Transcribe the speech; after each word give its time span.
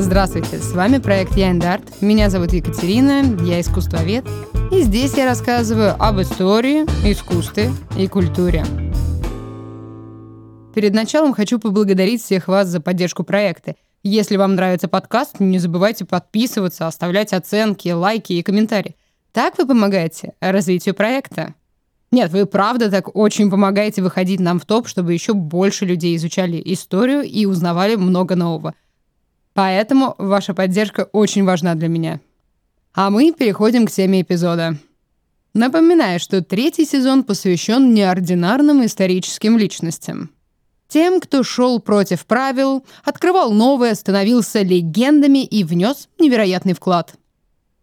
Здравствуйте, 0.00 0.58
с 0.58 0.72
вами 0.72 0.96
проект 0.96 1.36
Я 1.36 1.50
Арт. 1.50 2.00
Меня 2.00 2.30
зовут 2.30 2.54
Екатерина, 2.54 3.22
я 3.44 3.60
искусствовед. 3.60 4.24
И 4.72 4.80
здесь 4.80 5.12
я 5.12 5.26
рассказываю 5.26 5.94
об 6.02 6.18
истории, 6.22 6.84
искусстве 7.06 7.70
и 7.98 8.08
культуре. 8.08 8.64
Перед 10.74 10.94
началом 10.94 11.34
хочу 11.34 11.58
поблагодарить 11.58 12.22
всех 12.22 12.48
вас 12.48 12.68
за 12.68 12.80
поддержку 12.80 13.24
проекта. 13.24 13.74
Если 14.02 14.36
вам 14.36 14.54
нравится 14.54 14.88
подкаст, 14.88 15.38
не 15.38 15.58
забывайте 15.58 16.06
подписываться, 16.06 16.86
оставлять 16.86 17.34
оценки, 17.34 17.90
лайки 17.90 18.32
и 18.32 18.42
комментарии. 18.42 18.96
Так 19.32 19.58
вы 19.58 19.66
помогаете 19.66 20.32
развитию 20.40 20.94
проекта. 20.94 21.54
Нет, 22.10 22.32
вы 22.32 22.46
правда 22.46 22.90
так 22.90 23.14
очень 23.14 23.50
помогаете 23.50 24.00
выходить 24.00 24.40
нам 24.40 24.60
в 24.60 24.64
топ, 24.64 24.88
чтобы 24.88 25.12
еще 25.12 25.34
больше 25.34 25.84
людей 25.84 26.16
изучали 26.16 26.60
историю 26.64 27.22
и 27.22 27.44
узнавали 27.44 27.96
много 27.96 28.34
нового. 28.34 28.74
Поэтому 29.60 30.14
ваша 30.16 30.54
поддержка 30.54 31.10
очень 31.12 31.44
важна 31.44 31.74
для 31.74 31.88
меня. 31.88 32.20
А 32.94 33.10
мы 33.10 33.30
переходим 33.30 33.86
к 33.86 33.90
теме 33.90 34.22
эпизода. 34.22 34.76
Напоминаю, 35.52 36.18
что 36.18 36.42
третий 36.42 36.86
сезон 36.86 37.24
посвящен 37.24 37.92
неординарным 37.92 38.86
историческим 38.86 39.58
личностям. 39.58 40.30
Тем, 40.88 41.20
кто 41.20 41.42
шел 41.42 41.78
против 41.78 42.24
правил, 42.24 42.86
открывал 43.04 43.52
новое, 43.52 43.94
становился 43.94 44.62
легендами 44.62 45.44
и 45.44 45.62
внес 45.62 46.08
невероятный 46.18 46.72
вклад. 46.72 47.12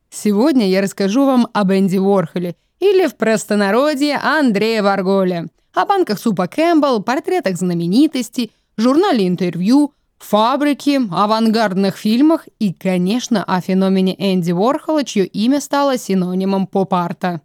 Сегодня 0.10 0.68
я 0.68 0.82
расскажу 0.82 1.28
вам 1.28 1.48
об 1.54 1.72
Энди 1.72 1.98
Уорхоле– 1.98 2.56
или 2.80 3.06
в 3.06 3.16
простонародье 3.18 4.18
Андрея 4.18 4.82
Варголя, 4.82 5.46
о 5.76 5.86
банках 5.86 6.18
супа 6.18 6.48
Кэмпбелл, 6.48 7.04
портретах 7.04 7.56
знаменитостей, 7.56 8.52
журнале 8.78 9.28
интервью, 9.28 9.94
фабрике, 10.26 11.02
авангардных 11.12 11.98
фильмах 11.98 12.48
и, 12.60 12.74
конечно, 12.74 13.44
о 13.44 13.62
феномене 13.62 14.16
Энди 14.18 14.52
Уорхола, 14.52 15.04
чье 15.04 15.26
имя 15.26 15.62
стало 15.62 15.98
синонимом 15.98 16.68
поп-арта. 16.68 17.42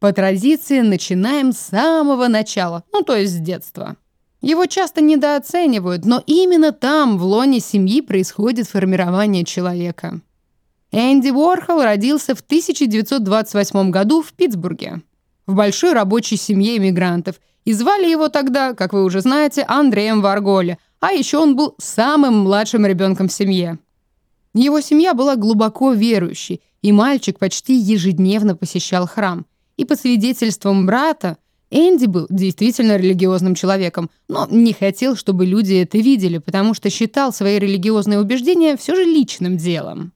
По 0.00 0.12
традиции 0.12 0.80
начинаем 0.80 1.52
с 1.52 1.58
самого 1.58 2.28
начала, 2.28 2.84
ну 2.92 3.02
то 3.02 3.16
есть 3.16 3.34
с 3.34 3.36
детства. 3.38 3.96
Его 4.42 4.66
часто 4.66 5.00
недооценивают, 5.00 6.04
но 6.04 6.22
именно 6.26 6.72
там, 6.72 7.18
в 7.18 7.24
лоне 7.24 7.60
семьи, 7.60 8.00
происходит 8.00 8.68
формирование 8.68 9.44
человека. 9.44 10.20
Энди 10.92 11.30
Уорхол 11.30 11.82
родился 11.82 12.34
в 12.34 12.40
1928 12.40 13.90
году 13.90 14.22
в 14.22 14.32
Питтсбурге, 14.32 15.02
в 15.46 15.54
большой 15.54 15.94
рабочей 15.94 16.36
семье 16.36 16.76
иммигрантов, 16.76 17.36
и 17.64 17.72
звали 17.72 18.08
его 18.08 18.28
тогда, 18.28 18.74
как 18.74 18.92
вы 18.92 19.04
уже 19.04 19.20
знаете, 19.20 19.64
Андреем 19.66 20.22
Варголи, 20.22 20.78
а 21.00 21.12
еще 21.12 21.38
он 21.38 21.56
был 21.56 21.74
самым 21.78 22.40
младшим 22.40 22.86
ребенком 22.86 23.28
в 23.28 23.32
семье. 23.32 23.78
Его 24.54 24.80
семья 24.80 25.14
была 25.14 25.36
глубоко 25.36 25.92
верующей, 25.92 26.62
и 26.82 26.92
мальчик 26.92 27.38
почти 27.38 27.74
ежедневно 27.76 28.56
посещал 28.56 29.06
храм. 29.06 29.44
И 29.76 29.84
по 29.84 29.96
свидетельствам 29.96 30.86
брата, 30.86 31.36
Энди 31.70 32.06
был 32.06 32.26
действительно 32.30 32.96
религиозным 32.96 33.54
человеком, 33.54 34.08
но 34.28 34.46
не 34.50 34.72
хотел, 34.72 35.16
чтобы 35.16 35.44
люди 35.44 35.74
это 35.74 35.98
видели, 35.98 36.38
потому 36.38 36.74
что 36.74 36.90
считал 36.90 37.32
свои 37.32 37.58
религиозные 37.58 38.20
убеждения 38.20 38.76
все 38.76 38.94
же 38.94 39.04
личным 39.04 39.56
делом. 39.56 40.12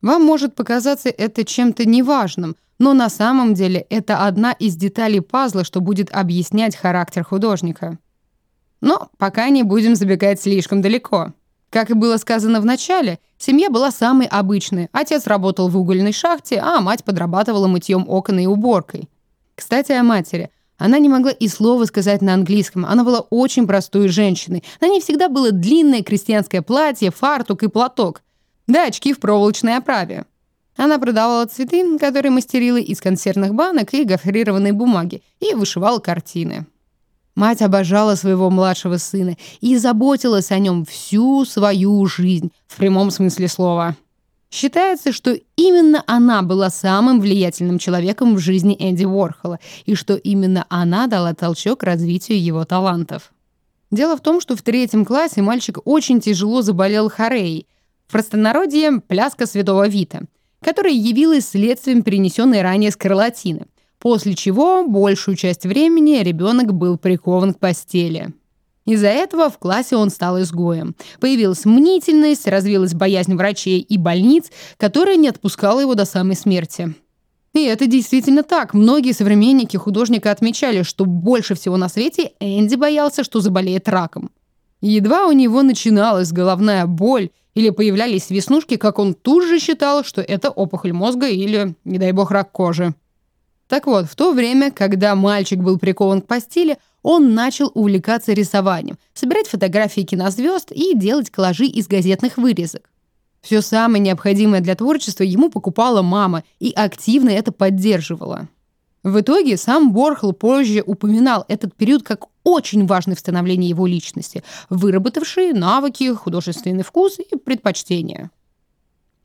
Вам 0.00 0.22
может 0.22 0.54
показаться 0.54 1.08
это 1.08 1.44
чем-то 1.44 1.84
неважным, 1.84 2.56
но 2.78 2.94
на 2.94 3.10
самом 3.10 3.54
деле 3.54 3.84
это 3.90 4.26
одна 4.26 4.52
из 4.52 4.76
деталей 4.76 5.20
пазла, 5.20 5.64
что 5.64 5.80
будет 5.80 6.14
объяснять 6.14 6.76
характер 6.76 7.24
художника. 7.24 7.98
Но 8.80 9.08
пока 9.18 9.48
не 9.48 9.62
будем 9.62 9.94
забегать 9.94 10.40
слишком 10.40 10.82
далеко. 10.82 11.32
Как 11.70 11.90
и 11.90 11.94
было 11.94 12.16
сказано 12.16 12.60
в 12.60 12.64
начале, 12.64 13.18
семья 13.38 13.70
была 13.70 13.90
самой 13.90 14.26
обычной. 14.26 14.88
Отец 14.92 15.26
работал 15.26 15.68
в 15.68 15.76
угольной 15.76 16.12
шахте, 16.12 16.58
а 16.58 16.80
мать 16.80 17.04
подрабатывала 17.04 17.66
мытьем 17.66 18.08
окон 18.08 18.38
и 18.38 18.46
уборкой. 18.46 19.08
Кстати, 19.54 19.92
о 19.92 20.02
матери. 20.02 20.50
Она 20.78 20.98
не 20.98 21.08
могла 21.08 21.32
и 21.32 21.48
слова 21.48 21.84
сказать 21.86 22.20
на 22.20 22.34
английском. 22.34 22.84
Она 22.84 23.02
была 23.02 23.20
очень 23.30 23.66
простой 23.66 24.08
женщиной. 24.08 24.62
На 24.80 24.88
ней 24.88 25.00
всегда 25.00 25.28
было 25.28 25.50
длинное 25.50 26.02
крестьянское 26.02 26.60
платье, 26.60 27.10
фартук 27.10 27.62
и 27.62 27.68
платок 27.68 28.20
да 28.66 28.86
очки 28.86 29.12
в 29.12 29.20
проволочной 29.20 29.76
оправе. 29.76 30.24
Она 30.76 30.98
продавала 30.98 31.46
цветы, 31.46 31.98
которые 31.98 32.32
мастерила 32.32 32.76
из 32.76 33.00
консервных 33.00 33.54
банок 33.54 33.94
и 33.94 34.04
гофрированной 34.04 34.72
бумаги, 34.72 35.22
и 35.40 35.54
вышивала 35.54 36.00
картины. 36.00 36.66
Мать 37.36 37.60
обожала 37.60 38.14
своего 38.14 38.48
младшего 38.48 38.96
сына 38.96 39.36
и 39.60 39.76
заботилась 39.76 40.50
о 40.50 40.58
нем 40.58 40.86
всю 40.86 41.44
свою 41.44 42.06
жизнь, 42.06 42.50
в 42.66 42.76
прямом 42.76 43.10
смысле 43.10 43.46
слова. 43.46 43.94
Считается, 44.50 45.12
что 45.12 45.38
именно 45.56 46.02
она 46.06 46.40
была 46.40 46.70
самым 46.70 47.20
влиятельным 47.20 47.78
человеком 47.78 48.36
в 48.36 48.38
жизни 48.38 48.74
Энди 48.78 49.04
Уорхола, 49.04 49.58
и 49.84 49.94
что 49.94 50.14
именно 50.14 50.64
она 50.70 51.08
дала 51.08 51.34
толчок 51.34 51.82
развитию 51.82 52.42
его 52.42 52.64
талантов. 52.64 53.32
Дело 53.90 54.16
в 54.16 54.20
том, 54.20 54.40
что 54.40 54.56
в 54.56 54.62
третьем 54.62 55.04
классе 55.04 55.42
мальчик 55.42 55.78
очень 55.84 56.20
тяжело 56.20 56.62
заболел 56.62 57.10
хореей, 57.10 57.66
в 58.06 58.12
простонародье– 58.12 59.00
пляска 59.08 59.46
святого 59.46 59.88
Вита, 59.88 60.22
которая 60.62 60.94
явилась 60.94 61.48
следствием 61.48 62.02
перенесенной 62.02 62.62
ранее 62.62 62.92
скарлатины, 62.92 63.66
после 63.98 64.34
чего 64.34 64.86
большую 64.86 65.36
часть 65.36 65.64
времени 65.64 66.22
ребенок 66.22 66.72
был 66.72 66.98
прикован 66.98 67.54
к 67.54 67.58
постели. 67.58 68.32
Из-за 68.86 69.08
этого 69.08 69.50
в 69.50 69.58
классе 69.58 69.96
он 69.96 70.10
стал 70.10 70.40
изгоем. 70.40 70.94
Появилась 71.20 71.64
мнительность, 71.64 72.46
развилась 72.46 72.94
боязнь 72.94 73.34
врачей 73.34 73.80
и 73.80 73.98
больниц, 73.98 74.50
которая 74.76 75.16
не 75.16 75.28
отпускала 75.28 75.80
его 75.80 75.94
до 75.94 76.04
самой 76.04 76.36
смерти. 76.36 76.94
И 77.52 77.64
это 77.64 77.86
действительно 77.86 78.42
так. 78.42 78.74
Многие 78.74 79.12
современники 79.12 79.76
художника 79.76 80.30
отмечали, 80.30 80.82
что 80.82 81.04
больше 81.04 81.54
всего 81.54 81.76
на 81.76 81.88
свете 81.88 82.32
Энди 82.38 82.76
боялся, 82.76 83.24
что 83.24 83.40
заболеет 83.40 83.88
раком. 83.88 84.30
Едва 84.82 85.26
у 85.26 85.32
него 85.32 85.62
начиналась 85.62 86.32
головная 86.32 86.86
боль 86.86 87.30
или 87.54 87.70
появлялись 87.70 88.30
веснушки, 88.30 88.76
как 88.76 88.98
он 88.98 89.14
тут 89.14 89.44
же 89.44 89.58
считал, 89.58 90.04
что 90.04 90.20
это 90.20 90.50
опухоль 90.50 90.92
мозга 90.92 91.28
или, 91.28 91.74
не 91.84 91.98
дай 91.98 92.12
бог, 92.12 92.30
рак 92.30 92.52
кожи. 92.52 92.94
Так 93.68 93.86
вот, 93.86 94.06
в 94.06 94.14
то 94.14 94.32
время, 94.32 94.70
когда 94.70 95.14
мальчик 95.14 95.58
был 95.58 95.78
прикован 95.78 96.20
к 96.20 96.26
постели, 96.26 96.78
он 97.02 97.34
начал 97.34 97.70
увлекаться 97.74 98.32
рисованием, 98.32 98.98
собирать 99.14 99.48
фотографии 99.48 100.02
кинозвезд 100.02 100.72
и 100.72 100.96
делать 100.96 101.30
коллажи 101.30 101.66
из 101.66 101.88
газетных 101.88 102.36
вырезок. 102.36 102.88
Все 103.40 103.60
самое 103.60 104.02
необходимое 104.02 104.60
для 104.60 104.74
творчества 104.74 105.22
ему 105.22 105.50
покупала 105.50 106.02
мама 106.02 106.42
и 106.58 106.72
активно 106.72 107.30
это 107.30 107.52
поддерживала. 107.52 108.48
В 109.04 109.20
итоге 109.20 109.56
сам 109.56 109.92
Борхл 109.92 110.32
позже 110.32 110.82
упоминал 110.84 111.44
этот 111.46 111.74
период 111.76 112.02
как 112.02 112.26
очень 112.42 112.86
важный 112.86 113.14
в 113.14 113.20
становлении 113.20 113.68
его 113.68 113.86
личности, 113.86 114.42
выработавший 114.68 115.52
навыки, 115.52 116.12
художественный 116.12 116.82
вкус 116.82 117.18
и 117.20 117.36
предпочтения. 117.36 118.32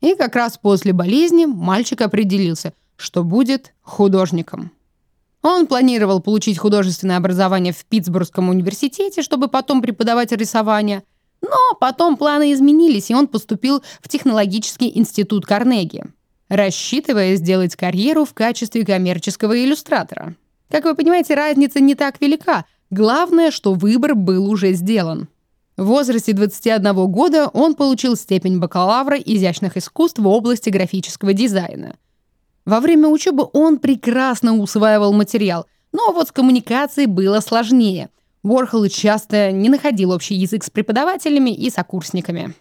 И 0.00 0.14
как 0.14 0.36
раз 0.36 0.56
после 0.56 0.92
болезни 0.92 1.46
мальчик 1.46 2.00
определился, 2.00 2.74
что 3.02 3.24
будет 3.24 3.74
художником. 3.82 4.70
Он 5.42 5.66
планировал 5.66 6.20
получить 6.20 6.58
художественное 6.58 7.16
образование 7.16 7.72
в 7.72 7.84
Питтсбургском 7.84 8.48
университете, 8.48 9.22
чтобы 9.22 9.48
потом 9.48 9.82
преподавать 9.82 10.32
рисование. 10.32 11.02
Но 11.40 11.74
потом 11.80 12.16
планы 12.16 12.52
изменились, 12.52 13.10
и 13.10 13.14
он 13.14 13.26
поступил 13.26 13.82
в 14.00 14.08
технологический 14.08 14.96
институт 14.96 15.44
Карнеги 15.44 16.04
рассчитывая 16.52 17.36
сделать 17.36 17.76
карьеру 17.76 18.26
в 18.26 18.34
качестве 18.34 18.84
коммерческого 18.84 19.58
иллюстратора. 19.64 20.36
Как 20.70 20.84
вы 20.84 20.94
понимаете, 20.94 21.34
разница 21.34 21.80
не 21.80 21.94
так 21.94 22.20
велика. 22.20 22.66
Главное, 22.90 23.50
что 23.50 23.72
выбор 23.72 24.14
был 24.14 24.50
уже 24.50 24.74
сделан. 24.74 25.28
В 25.78 25.84
возрасте 25.84 26.34
21 26.34 26.94
года 27.10 27.48
он 27.48 27.74
получил 27.74 28.16
степень 28.16 28.58
бакалавра 28.60 29.16
изящных 29.16 29.78
искусств 29.78 30.18
в 30.18 30.28
области 30.28 30.68
графического 30.68 31.32
дизайна. 31.32 31.96
Во 32.64 32.80
время 32.80 33.08
учебы 33.08 33.48
он 33.52 33.78
прекрасно 33.78 34.56
усваивал 34.56 35.12
материал, 35.12 35.66
но 35.92 36.12
вот 36.12 36.28
с 36.28 36.32
коммуникацией 36.32 37.06
было 37.06 37.40
сложнее. 37.40 38.10
Ворхол 38.42 38.86
часто 38.88 39.52
не 39.52 39.68
находил 39.68 40.10
общий 40.10 40.34
язык 40.34 40.64
с 40.64 40.70
преподавателями 40.70 41.50
и 41.50 41.70
сокурсниками. 41.70 42.54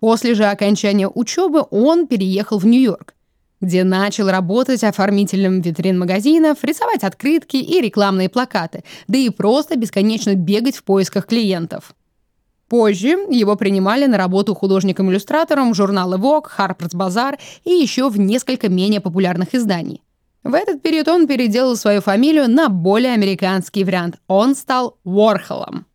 После 0.00 0.34
же 0.34 0.44
окончания 0.44 1.08
учебы 1.08 1.64
он 1.70 2.06
переехал 2.06 2.58
в 2.58 2.66
Нью-Йорк 2.66 3.16
где 3.60 3.84
начал 3.84 4.30
работать 4.30 4.84
оформителем 4.84 5.60
витрин 5.60 5.98
магазинов, 5.98 6.62
рисовать 6.62 7.04
открытки 7.04 7.56
и 7.56 7.80
рекламные 7.80 8.28
плакаты, 8.28 8.84
да 9.08 9.18
и 9.18 9.30
просто 9.30 9.76
бесконечно 9.76 10.34
бегать 10.34 10.76
в 10.76 10.84
поисках 10.84 11.26
клиентов. 11.26 11.94
Позже 12.68 13.16
его 13.30 13.54
принимали 13.56 14.06
на 14.06 14.18
работу 14.18 14.54
художником-иллюстратором 14.54 15.72
журналы 15.74 16.16
Vogue, 16.16 16.46
Harper's 16.58 16.94
Bazaar 16.94 17.38
и 17.64 17.70
еще 17.70 18.08
в 18.08 18.18
несколько 18.18 18.68
менее 18.68 19.00
популярных 19.00 19.54
изданий. 19.54 20.02
В 20.42 20.54
этот 20.54 20.82
период 20.82 21.08
он 21.08 21.26
переделал 21.26 21.76
свою 21.76 22.00
фамилию 22.00 22.48
на 22.48 22.68
более 22.68 23.12
американский 23.12 23.84
вариант. 23.84 24.16
Он 24.26 24.54
стал 24.54 24.96
Уорхолом. 25.04 25.86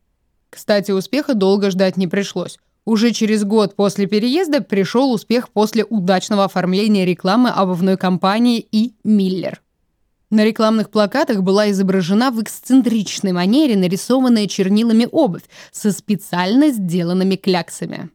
Кстати, 0.50 0.91
успеха 0.91 1.33
долго 1.33 1.71
ждать 1.71 1.97
не 1.97 2.07
пришлось. 2.07 2.57
Уже 2.83 3.12
через 3.12 3.44
год 3.44 3.75
после 3.75 4.07
переезда 4.07 4.62
пришел 4.62 5.12
успех 5.13 5.50
после 5.50 5.85
удачного 5.85 6.45
оформления 6.45 7.06
рекламы 7.06 7.50
обувной 7.50 7.95
компании 7.95 8.59
И. 8.71 8.94
Миллер. 9.03 9.62
На 10.31 10.45
рекламных 10.45 10.89
плакатах 10.89 11.44
была 11.44 11.69
изображена 11.72 12.31
в 12.31 12.42
эксцентричной 12.42 13.33
манере 13.33 13.75
нарисованная 13.75 14.48
чернилами 14.48 15.06
обувь 15.12 15.44
со 15.74 15.92
специально 15.92 16.69
сделанными 16.69 17.36
кляксами. 17.36 18.10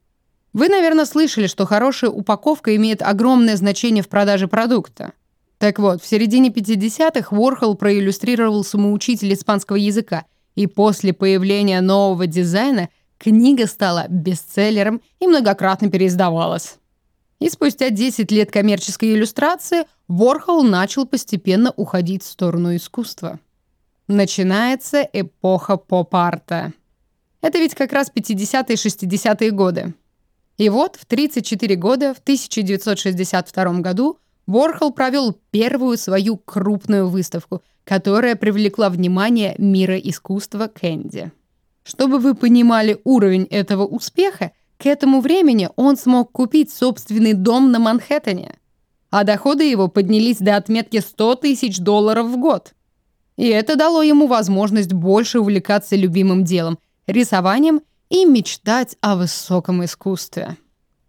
Вы, 0.55 0.71
наверное, 0.71 1.05
слышали, 1.05 1.47
что 1.47 1.67
хорошая 1.67 2.11
упаковка 2.11 2.75
имеет 2.75 3.03
огромное 3.03 3.55
значение 3.57 4.03
в 4.03 4.09
продаже 4.09 4.49
продукта. 4.49 5.13
Так 5.59 5.79
вот, 5.79 6.03
в 6.03 6.07
середине 6.07 6.49
50-х 6.49 7.37
Уорхол 7.37 7.75
проиллюстрировал 7.75 8.65
самоучитель 8.65 9.35
испанского 9.35 9.77
языка, 9.77 10.25
и 10.55 10.67
после 10.67 11.13
появления 11.13 11.83
нового 11.83 12.27
дизайна 12.27 12.89
книга 13.19 13.67
стала 13.67 14.07
бестселлером 14.09 15.03
и 15.21 15.27
многократно 15.27 15.91
переиздавалась. 15.91 16.79
И 17.39 17.51
спустя 17.51 17.91
10 17.91 18.31
лет 18.33 18.51
коммерческой 18.51 19.13
иллюстрации 19.13 19.85
Ворхол 20.09 20.63
начал 20.63 21.07
постепенно 21.07 21.73
уходить 21.77 22.23
в 22.23 22.29
сторону 22.29 22.75
искусства. 22.75 23.39
Начинается 24.09 25.07
эпоха 25.13 25.77
поп-арта. 25.77 26.73
Это 27.43 27.59
ведь 27.59 27.75
как 27.75 27.93
раз 27.93 28.11
50-е 28.15 28.75
и 28.75 28.77
60-е 28.77 29.51
годы. 29.51 29.95
И 30.57 30.69
вот 30.69 30.97
в 30.97 31.05
34 31.05 31.77
года, 31.77 32.15
в 32.15 32.19
1962 32.19 33.81
году, 33.81 34.19
Ворхол 34.47 34.93
провел 34.93 35.37
первую 35.51 35.99
свою 35.99 36.37
крупную 36.39 37.09
выставку, 37.09 37.63
которая 37.85 38.37
привлекла 38.37 38.89
внимание 38.89 39.55
мира 39.59 39.99
искусства 39.99 40.69
Кэнди. 40.69 41.33
Чтобы 41.83 42.19
вы 42.19 42.35
понимали 42.35 43.01
уровень 43.05 43.45
этого 43.45 43.85
успеха, 43.85 44.53
к 44.79 44.87
этому 44.87 45.21
времени 45.21 45.71
он 45.77 45.97
смог 45.97 46.33
купить 46.33 46.73
собственный 46.73 47.33
дом 47.33 47.71
на 47.71 47.79
Манхэттене, 47.79 48.57
а 49.11 49.25
доходы 49.25 49.65
его 49.65 49.89
поднялись 49.89 50.39
до 50.39 50.57
отметки 50.57 51.01
100 51.01 51.37
тысяч 51.37 51.79
долларов 51.79 52.27
в 52.27 52.37
год. 52.37 52.75
И 53.37 53.47
это 53.47 53.77
дало 53.77 54.03
ему 54.03 54.27
возможность 54.27 54.93
больше 54.93 55.41
увлекаться 55.41 55.97
любимым 55.97 56.45
делом– 56.45 56.79
рисованием 57.07 57.83
и 58.11 58.25
мечтать 58.25 58.97
о 59.01 59.17
высоком 59.17 59.85
искусстве. 59.85 60.57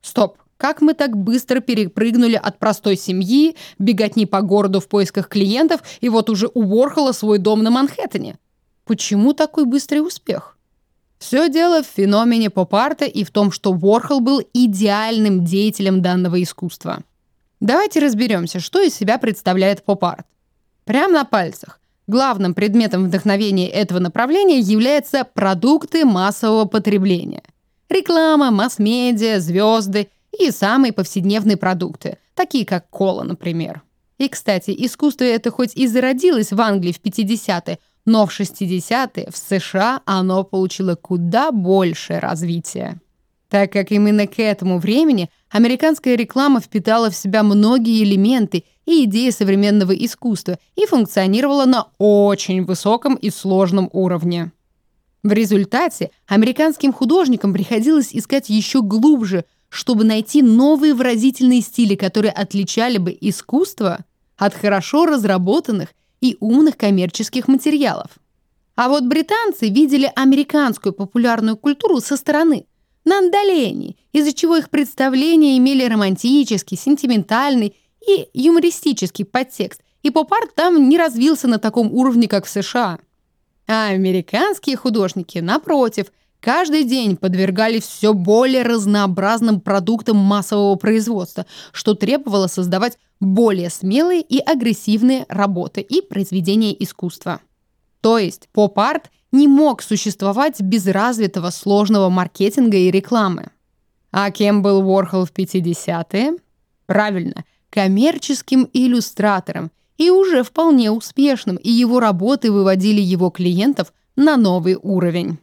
Стоп, 0.02 0.38
как 0.58 0.82
мы 0.82 0.94
так 0.94 1.16
быстро 1.16 1.60
перепрыгнули 1.60 2.36
от 2.36 2.60
простой 2.60 2.98
семьи, 2.98 3.56
беготни 3.78 4.26
по 4.26 4.42
городу 4.42 4.80
в 4.80 4.88
поисках 4.88 5.28
клиентов, 5.28 5.82
и 6.02 6.10
вот 6.10 6.30
уже 6.30 6.50
у 6.54 7.14
свой 7.14 7.38
дом 7.38 7.64
на 7.64 7.72
Манхэттене? 7.72 8.38
Почему 8.86 9.34
такой 9.34 9.66
быстрый 9.66 10.00
успех? 10.00 10.57
Все 11.20 11.50
дело 11.50 11.82
в 11.82 11.88
феномене 11.88 12.50
поп-арта 12.50 13.06
и 13.06 13.24
в 13.24 13.32
том, 13.32 13.52
что 13.52 13.74
Ворхол 13.74 14.20
был 14.20 14.42
идеальным 14.54 15.44
деятелем 15.44 16.02
данного 16.02 16.42
искусства. 16.42 17.00
Давайте 17.60 18.00
разберемся, 18.00 18.60
что 18.60 18.82
из 18.82 18.94
себя 18.94 19.18
представляет 19.18 19.84
поп-арт. 19.84 20.26
Прямо 20.86 21.14
на 21.14 21.26
пальцах. 21.26 21.80
Главным 22.06 22.54
предметом 22.54 23.06
вдохновения 23.06 23.68
этого 23.68 24.00
направления 24.00 24.60
являются 24.60 25.26
продукты 25.26 26.06
массового 26.06 26.66
потребления. 26.66 27.44
Реклама, 27.90 28.52
масс-медиа, 28.52 29.40
звезды 29.40 30.08
и 30.38 30.52
самые 30.52 30.94
повседневные 30.94 31.58
продукты, 31.58 32.18
такие 32.34 32.66
как 32.66 32.90
кола, 32.90 33.24
например. 33.24 33.82
И, 34.18 34.30
кстати, 34.30 34.74
искусство 34.78 35.26
это 35.26 35.52
хоть 35.52 35.76
и 35.76 35.88
зародилось 35.88 36.52
в 36.52 36.62
Англии 36.62 36.94
в 36.94 37.02
50-е, 37.02 37.80
но 38.08 38.26
в 38.26 38.32
60-е 38.32 39.30
в 39.30 39.38
США 39.38 40.02
оно 40.06 40.44
получило 40.44 40.96
куда 40.96 41.52
большее 41.52 42.20
развитие. 42.20 43.00
Так 43.50 43.74
как 43.74 43.92
именно 43.92 44.28
к 44.28 44.40
этому 44.40 44.80
времени 44.80 45.30
американская 45.50 46.16
реклама 46.16 46.62
впитала 46.62 47.12
в 47.12 47.16
себя 47.16 47.44
многие 47.44 48.04
элементы 48.04 48.64
и 48.86 49.04
идеи 49.04 49.30
современного 49.30 49.92
искусства 49.92 50.58
и 50.76 50.86
функционировала 50.86 51.66
на 51.66 51.88
очень 51.98 52.64
высоком 52.64 53.16
и 53.16 53.30
сложном 53.30 53.90
уровне. 53.92 54.54
В 55.24 55.34
результате 55.34 56.12
американским 56.28 56.94
художникам 56.94 57.52
приходилось 57.52 58.14
искать 58.14 58.50
еще 58.50 58.82
глубже, 58.82 59.44
чтобы 59.68 60.06
найти 60.06 60.42
новые 60.42 60.94
выразительные 60.94 61.60
стили, 61.60 61.96
которые 61.96 62.32
отличали 62.32 63.00
бы 63.00 63.18
искусство 63.20 64.06
от 64.38 64.54
хорошо 64.54 65.06
разработанных 65.06 65.90
и 66.22 66.38
умных 66.40 66.78
коммерческих 66.78 67.48
материалов. 67.48 68.12
А 68.76 68.90
вот 68.90 69.04
британцы 69.06 69.70
видели 69.70 70.12
американскую 70.16 70.94
популярную 70.94 71.58
культуру 71.58 72.00
со 72.00 72.16
стороны, 72.16 72.66
на 73.08 73.20
отдалении, 73.20 73.98
из-за 74.12 74.34
чего 74.34 74.58
их 74.58 74.70
представления 74.70 75.58
имели 75.58 75.84
романтический, 75.86 76.78
сентиментальный 76.78 77.76
и 78.06 78.28
юмористический 78.34 79.26
подтекст, 79.26 79.82
и 80.04 80.12
поп-арт 80.12 80.54
там 80.56 80.90
не 80.90 80.98
развился 80.98 81.48
на 81.48 81.58
таком 81.58 81.92
уровне, 81.94 82.28
как 82.28 82.46
в 82.46 82.50
США. 82.50 83.00
А 83.68 83.88
американские 83.88 84.78
художники, 84.78 85.40
напротив, 85.40 86.08
каждый 86.40 86.84
день 86.84 87.18
подвергались 87.18 87.84
все 87.84 88.14
более 88.14 88.64
разнообразным 88.64 89.60
продуктам 89.60 90.18
массового 90.18 90.76
производства, 90.76 91.46
что 91.72 91.94
требовало 91.94 92.48
создавать 92.48 92.98
более 93.20 93.70
смелые 93.70 94.22
и 94.22 94.40
агрессивные 94.40 95.26
работы 95.30 95.82
и 95.82 96.02
произведения 96.02 96.76
искусства. 96.84 97.42
То 98.02 98.18
есть 98.18 98.48
поп-арт 98.52 99.10
не 99.32 99.48
мог 99.48 99.82
существовать 99.82 100.62
без 100.62 100.88
развитого 100.88 101.50
сложного 101.50 102.10
маркетинга 102.10 102.78
и 102.78 102.92
рекламы. 102.92 103.52
А 104.12 104.32
кем 104.32 104.62
был 104.62 104.88
Уорхол 104.88 105.26
в 105.26 105.34
50-е? 105.34 106.38
Правильно, 106.86 107.44
коммерческим 107.70 108.70
иллюстратором 108.72 109.72
и 109.98 110.10
уже 110.10 110.44
вполне 110.44 110.92
успешным, 110.92 111.58
и 111.58 111.70
его 111.70 112.00
работы 112.00 112.52
выводили 112.52 113.02
его 113.02 113.30
клиентов 113.30 113.94
на 114.16 114.38
новый 114.38 114.78
уровень. 114.82 115.40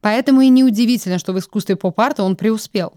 Поэтому 0.00 0.42
и 0.42 0.48
неудивительно, 0.48 1.18
что 1.18 1.32
в 1.32 1.38
искусстве 1.38 1.76
поп-арта 1.76 2.22
он 2.22 2.36
преуспел. 2.36 2.92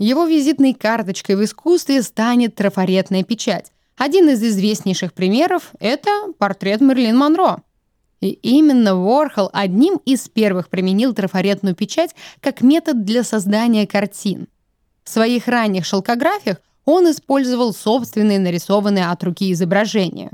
Его 0.00 0.24
визитной 0.24 0.72
карточкой 0.72 1.36
в 1.36 1.44
искусстве 1.44 2.02
станет 2.02 2.54
трафаретная 2.54 3.22
печать. 3.22 3.70
Один 3.98 4.30
из 4.30 4.42
известнейших 4.42 5.12
примеров– 5.12 5.72
это 5.78 6.32
портрет 6.38 6.80
Мерлин 6.80 7.18
Монро. 7.18 7.58
И 8.22 8.30
именно 8.30 8.96
Ворхол 8.96 9.50
одним 9.52 10.00
из 10.06 10.26
первых 10.26 10.70
применил 10.70 11.12
трафаретную 11.12 11.74
печать 11.74 12.14
как 12.40 12.62
метод 12.62 13.04
для 13.04 13.22
создания 13.22 13.86
картин. 13.86 14.48
В 15.04 15.10
своих 15.10 15.46
ранних 15.48 15.84
шелкографиях 15.84 16.62
он 16.86 17.10
использовал 17.10 17.74
собственные 17.74 18.38
нарисованные 18.38 19.10
от 19.10 19.22
руки 19.22 19.52
изображения. 19.52 20.30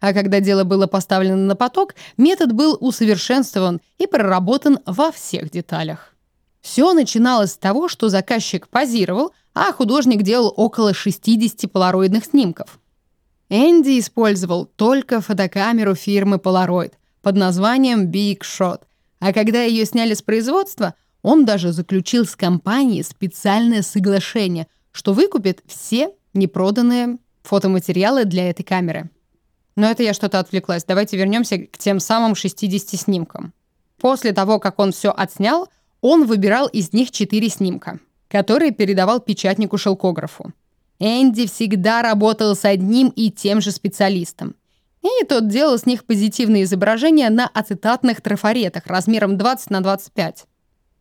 А 0.00 0.14
когда 0.14 0.40
дело 0.40 0.64
было 0.64 0.86
поставлено 0.86 1.36
на 1.36 1.54
поток, 1.54 1.96
метод 2.16 2.54
был 2.54 2.78
усовершенствован 2.80 3.82
и 3.98 4.06
проработан 4.06 4.78
во 4.86 5.12
всех 5.12 5.50
деталях. 5.50 6.15
Все 6.66 6.94
начиналось 6.94 7.52
с 7.52 7.56
того, 7.56 7.86
что 7.86 8.08
заказчик 8.08 8.66
позировал, 8.66 9.32
а 9.54 9.72
художник 9.72 10.22
делал 10.22 10.52
около 10.56 10.94
60 10.94 11.70
полароидных 11.70 12.24
снимков. 12.24 12.80
Энди 13.48 14.00
использовал 14.00 14.64
только 14.64 15.20
фотокамеру 15.20 15.94
фирмы 15.94 16.38
Polaroid 16.38 16.94
под 17.22 17.36
названием 17.36 18.10
Big 18.10 18.40
Shot, 18.40 18.80
а 19.20 19.32
когда 19.32 19.62
ее 19.62 19.86
сняли 19.86 20.14
с 20.14 20.22
производства, 20.22 20.94
он 21.22 21.44
даже 21.44 21.70
заключил 21.70 22.26
с 22.26 22.34
компанией 22.34 23.04
специальное 23.04 23.82
соглашение, 23.82 24.66
что 24.90 25.12
выкупит 25.12 25.62
все 25.68 26.10
непроданные 26.34 27.18
фотоматериалы 27.44 28.24
для 28.24 28.50
этой 28.50 28.64
камеры. 28.64 29.08
Но 29.76 29.88
это 29.88 30.02
я 30.02 30.12
что-то 30.12 30.40
отвлеклась. 30.40 30.82
Давайте 30.82 31.16
вернемся 31.16 31.58
к 31.58 31.78
тем 31.78 32.00
самым 32.00 32.34
60 32.34 33.00
снимкам. 33.00 33.52
После 33.98 34.32
того, 34.32 34.58
как 34.58 34.80
он 34.80 34.90
все 34.90 35.12
отснял, 35.12 35.68
он 36.00 36.26
выбирал 36.26 36.66
из 36.66 36.92
них 36.92 37.10
четыре 37.10 37.48
снимка, 37.48 37.98
которые 38.28 38.72
передавал 38.72 39.20
печатнику-шелкографу. 39.20 40.52
Энди 40.98 41.46
всегда 41.46 42.02
работал 42.02 42.56
с 42.56 42.64
одним 42.64 43.08
и 43.08 43.30
тем 43.30 43.60
же 43.60 43.70
специалистом. 43.70 44.54
И 45.02 45.24
тот 45.24 45.48
делал 45.48 45.78
с 45.78 45.86
них 45.86 46.04
позитивные 46.04 46.64
изображения 46.64 47.30
на 47.30 47.46
ацетатных 47.46 48.20
трафаретах 48.20 48.86
размером 48.86 49.36
20 49.36 49.70
на 49.70 49.80
25. 49.80 50.46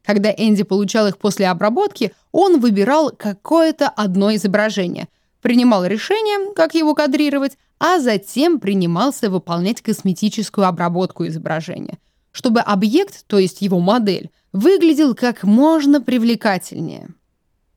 Когда 0.04 0.32
Энди 0.32 0.64
получал 0.64 1.08
их 1.08 1.18
после 1.18 1.48
обработки, 1.48 2.14
он 2.32 2.60
выбирал 2.60 3.12
какое-то 3.12 3.90
одно 3.90 4.36
изображение, 4.36 5.08
принимал 5.42 5.86
решение, 5.86 6.54
как 6.54 6.76
его 6.76 6.94
кадрировать, 6.94 7.58
а 7.80 8.00
затем 8.00 8.60
принимался 8.60 9.30
выполнять 9.30 9.82
косметическую 9.82 10.68
обработку 10.68 11.26
изображения, 11.26 11.98
чтобы 12.32 12.60
объект, 12.60 13.26
то 13.28 13.40
есть 13.40 13.62
его 13.62 13.80
модель, 13.80 14.30
выглядел 14.56 15.16
как 15.16 15.44
можно 15.44 16.02
привлекательнее. 16.02 17.10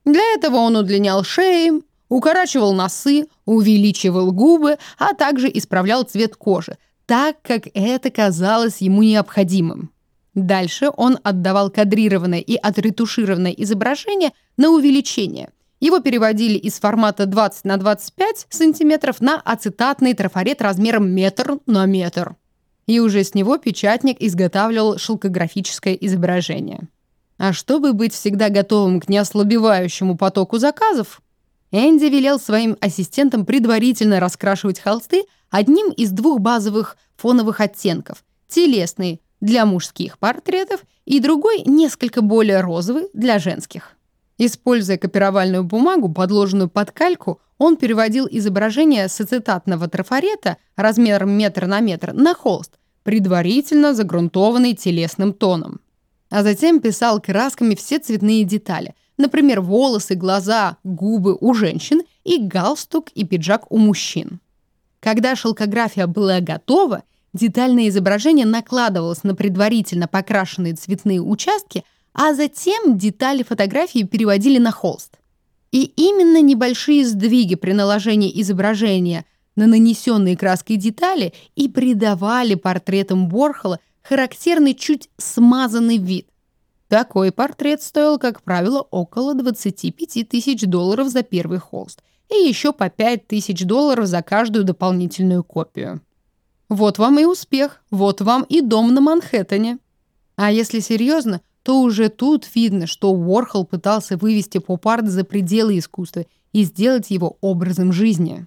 Для 0.04 0.22
этого 0.34 0.56
он 0.56 0.76
удлинял 0.76 1.24
шеи, 1.24 1.72
укорачивал 2.08 2.72
носы, 2.72 3.26
увеличивал 3.44 4.30
губы, 4.30 4.78
а 4.96 5.12
также 5.12 5.50
исправлял 5.52 6.04
цвет 6.04 6.36
кожи, 6.36 6.78
так 7.04 7.42
как 7.42 7.64
это 7.74 8.10
казалось 8.10 8.80
ему 8.80 9.02
необходимым. 9.02 9.90
Дальше 10.34 10.90
он 10.96 11.18
отдавал 11.24 11.68
кадрированное 11.70 12.38
и 12.38 12.54
отретушированное 12.54 13.52
изображение 13.52 14.30
на 14.56 14.70
увеличение. 14.70 15.50
Его 15.80 15.98
переводили 15.98 16.58
из 16.58 16.78
формата 16.78 17.26
20 17.26 17.64
на 17.64 17.76
25 17.76 18.46
сантиметров 18.50 19.20
на 19.20 19.40
ацетатный 19.40 20.14
трафарет 20.14 20.62
размером 20.62 21.10
метр 21.10 21.58
на 21.66 21.86
метр. 21.86 22.36
И 22.88 23.00
уже 23.00 23.22
с 23.22 23.34
него 23.34 23.58
печатник 23.58 24.16
изготавливал 24.18 24.96
шелкографическое 24.96 25.92
изображение. 25.92 26.88
А 27.36 27.52
чтобы 27.52 27.92
быть 27.92 28.14
всегда 28.14 28.48
готовым 28.48 29.00
к 29.00 29.10
неослабевающему 29.10 30.16
потоку 30.16 30.58
заказов, 30.58 31.20
Энди 31.70 32.06
велел 32.06 32.40
своим 32.40 32.78
ассистентам 32.80 33.44
предварительно 33.44 34.20
раскрашивать 34.20 34.80
холсты 34.80 35.24
одним 35.50 35.90
из 35.90 36.12
двух 36.12 36.40
базовых 36.40 36.96
фоновых 37.16 37.60
оттенков– 37.60 38.24
телесный 38.48 39.20
для 39.42 39.66
мужских 39.66 40.18
портретов 40.18 40.80
и 41.04 41.20
другой 41.20 41.64
несколько 41.66 42.22
более 42.22 42.62
розовый 42.62 43.08
для 43.12 43.38
женских. 43.38 43.96
Используя 44.38 44.96
копировальную 44.96 45.62
бумагу, 45.62 46.08
подложенную 46.10 46.70
под 46.70 46.92
кальку, 46.92 47.40
он 47.58 47.76
переводил 47.76 48.26
изображение 48.30 49.08
с 49.08 49.20
ацетатного 49.20 49.88
трафарета 49.88 50.56
размером 50.76 51.32
метр 51.32 51.66
на 51.66 51.80
метр 51.80 52.14
на 52.14 52.34
холст, 52.34 52.77
предварительно 53.08 53.94
загрунтованный 53.94 54.74
телесным 54.74 55.32
тоном. 55.32 55.80
А 56.28 56.42
затем 56.42 56.78
писал 56.78 57.22
красками 57.22 57.74
все 57.74 57.98
цветные 57.98 58.44
детали, 58.44 58.94
например, 59.16 59.62
волосы, 59.62 60.14
глаза, 60.14 60.76
губы 60.84 61.34
у 61.40 61.54
женщин 61.54 62.02
и 62.24 62.36
галстук 62.36 63.08
и 63.14 63.24
пиджак 63.24 63.72
у 63.72 63.78
мужчин. 63.78 64.40
Когда 65.00 65.36
шелкография 65.36 66.06
была 66.06 66.40
готова, 66.40 67.02
детальное 67.32 67.88
изображение 67.88 68.44
накладывалось 68.44 69.24
на 69.24 69.34
предварительно 69.34 70.06
покрашенные 70.06 70.74
цветные 70.74 71.22
участки, 71.22 71.84
а 72.12 72.34
затем 72.34 72.98
детали 72.98 73.42
фотографии 73.42 74.02
переводили 74.02 74.58
на 74.58 74.70
холст. 74.70 75.12
И 75.72 75.84
именно 75.96 76.42
небольшие 76.42 77.06
сдвиги 77.06 77.54
при 77.54 77.72
наложении 77.72 78.38
изображения 78.42 79.24
на 79.58 79.66
нанесенные 79.66 80.36
краской 80.36 80.76
детали 80.76 81.34
и 81.56 81.68
придавали 81.68 82.54
портретам 82.54 83.28
Борхола 83.28 83.80
характерный 84.02 84.74
чуть 84.74 85.10
смазанный 85.18 85.98
вид. 85.98 86.28
Такой 86.86 87.32
портрет 87.32 87.82
стоил, 87.82 88.18
как 88.18 88.42
правило, 88.42 88.80
около 88.80 89.34
25 89.34 90.28
тысяч 90.28 90.62
долларов 90.62 91.08
за 91.08 91.22
первый 91.22 91.58
холст 91.58 92.02
и 92.30 92.36
еще 92.48 92.72
по 92.72 92.88
5 92.88 93.26
тысяч 93.26 93.64
долларов 93.64 94.06
за 94.06 94.22
каждую 94.22 94.64
дополнительную 94.64 95.42
копию. 95.42 96.00
Вот 96.68 96.98
вам 96.98 97.18
и 97.18 97.24
успех, 97.24 97.82
вот 97.90 98.20
вам 98.20 98.44
и 98.44 98.60
дом 98.60 98.94
на 98.94 99.00
Манхэттене. 99.00 99.78
А 100.36 100.52
если 100.52 100.80
серьезно, 100.80 101.40
то 101.64 101.80
уже 101.80 102.10
тут 102.10 102.48
видно, 102.54 102.86
что 102.86 103.10
Уорхол 103.10 103.66
пытался 103.66 104.16
вывести 104.16 104.58
поп-арт 104.58 105.08
за 105.08 105.24
пределы 105.24 105.78
искусства 105.78 106.26
и 106.52 106.62
сделать 106.62 107.10
его 107.10 107.38
образом 107.40 107.92
жизни. 107.92 108.46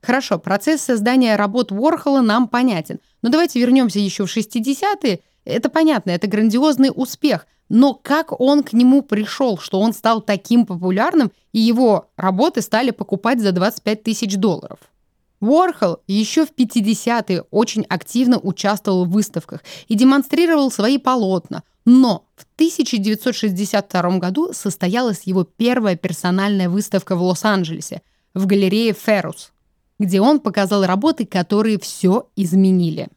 Хорошо, 0.00 0.38
процесс 0.38 0.82
создания 0.82 1.36
работ 1.36 1.72
Уорхола 1.72 2.20
нам 2.20 2.48
понятен, 2.48 3.00
но 3.22 3.30
давайте 3.30 3.60
вернемся 3.60 3.98
еще 3.98 4.26
в 4.26 4.36
60-е. 4.36 5.20
Это 5.44 5.68
понятно, 5.68 6.10
это 6.10 6.26
грандиозный 6.26 6.90
успех– 6.94 7.46
но 7.68 7.94
как 7.94 8.38
он 8.40 8.62
к 8.62 8.72
нему 8.72 9.02
пришел, 9.02 9.58
что 9.58 9.80
он 9.80 9.92
стал 9.92 10.22
таким 10.22 10.64
популярным, 10.64 11.30
и 11.52 11.60
его 11.60 12.10
работы 12.16 12.62
стали 12.62 12.90
покупать 12.90 13.40
за 13.40 13.52
25 13.52 14.02
тысяч 14.02 14.36
долларов? 14.36 14.78
Уорхол 15.40 15.98
еще 16.08 16.44
в 16.46 16.52
50-е 16.52 17.44
очень 17.50 17.84
активно 17.88 18.38
участвовал 18.38 19.04
в 19.04 19.10
выставках 19.10 19.62
и 19.86 19.94
демонстрировал 19.94 20.70
свои 20.70 20.98
полотна, 20.98 21.62
но 21.84 22.26
в 22.34 22.44
1962 22.56 24.18
году 24.18 24.52
состоялась 24.52 25.22
его 25.24 25.44
первая 25.44 25.94
персональная 25.94 26.68
выставка 26.68 27.14
в 27.14 27.22
Лос-Анджелесе 27.22 28.02
в 28.34 28.46
галерее 28.46 28.92
Феррус, 28.94 29.52
где 29.98 30.20
он 30.20 30.40
показал 30.40 30.84
работы, 30.84 31.26
которые 31.26 31.78
все 31.78 32.28
изменили. 32.36 33.08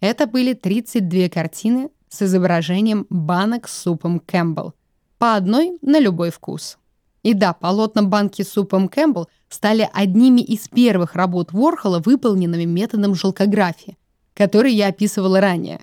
Это 0.00 0.26
были 0.26 0.54
32 0.54 1.28
картины 1.28 1.90
с 2.08 2.22
изображением 2.22 3.06
банок 3.10 3.68
с 3.68 3.82
супом 3.82 4.20
Кэмпбелл. 4.20 4.74
По 5.18 5.34
одной 5.34 5.78
на 5.82 5.98
любой 5.98 6.30
вкус. 6.30 6.78
И 7.24 7.34
да, 7.34 7.52
полотна 7.52 8.04
банки 8.04 8.42
с 8.42 8.52
супом 8.52 8.88
Кэмпбелл 8.88 9.28
стали 9.48 9.88
одними 9.92 10.40
из 10.40 10.68
первых 10.68 11.14
работ 11.14 11.52
Ворхола, 11.52 11.98
выполненными 11.98 12.64
методом 12.64 13.14
шелкографии, 13.14 13.98
который 14.34 14.72
я 14.72 14.88
описывала 14.88 15.40
ранее. 15.40 15.80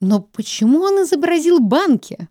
Но 0.00 0.20
почему 0.20 0.80
он 0.82 1.02
изобразил 1.02 1.58
банки? 1.60 2.28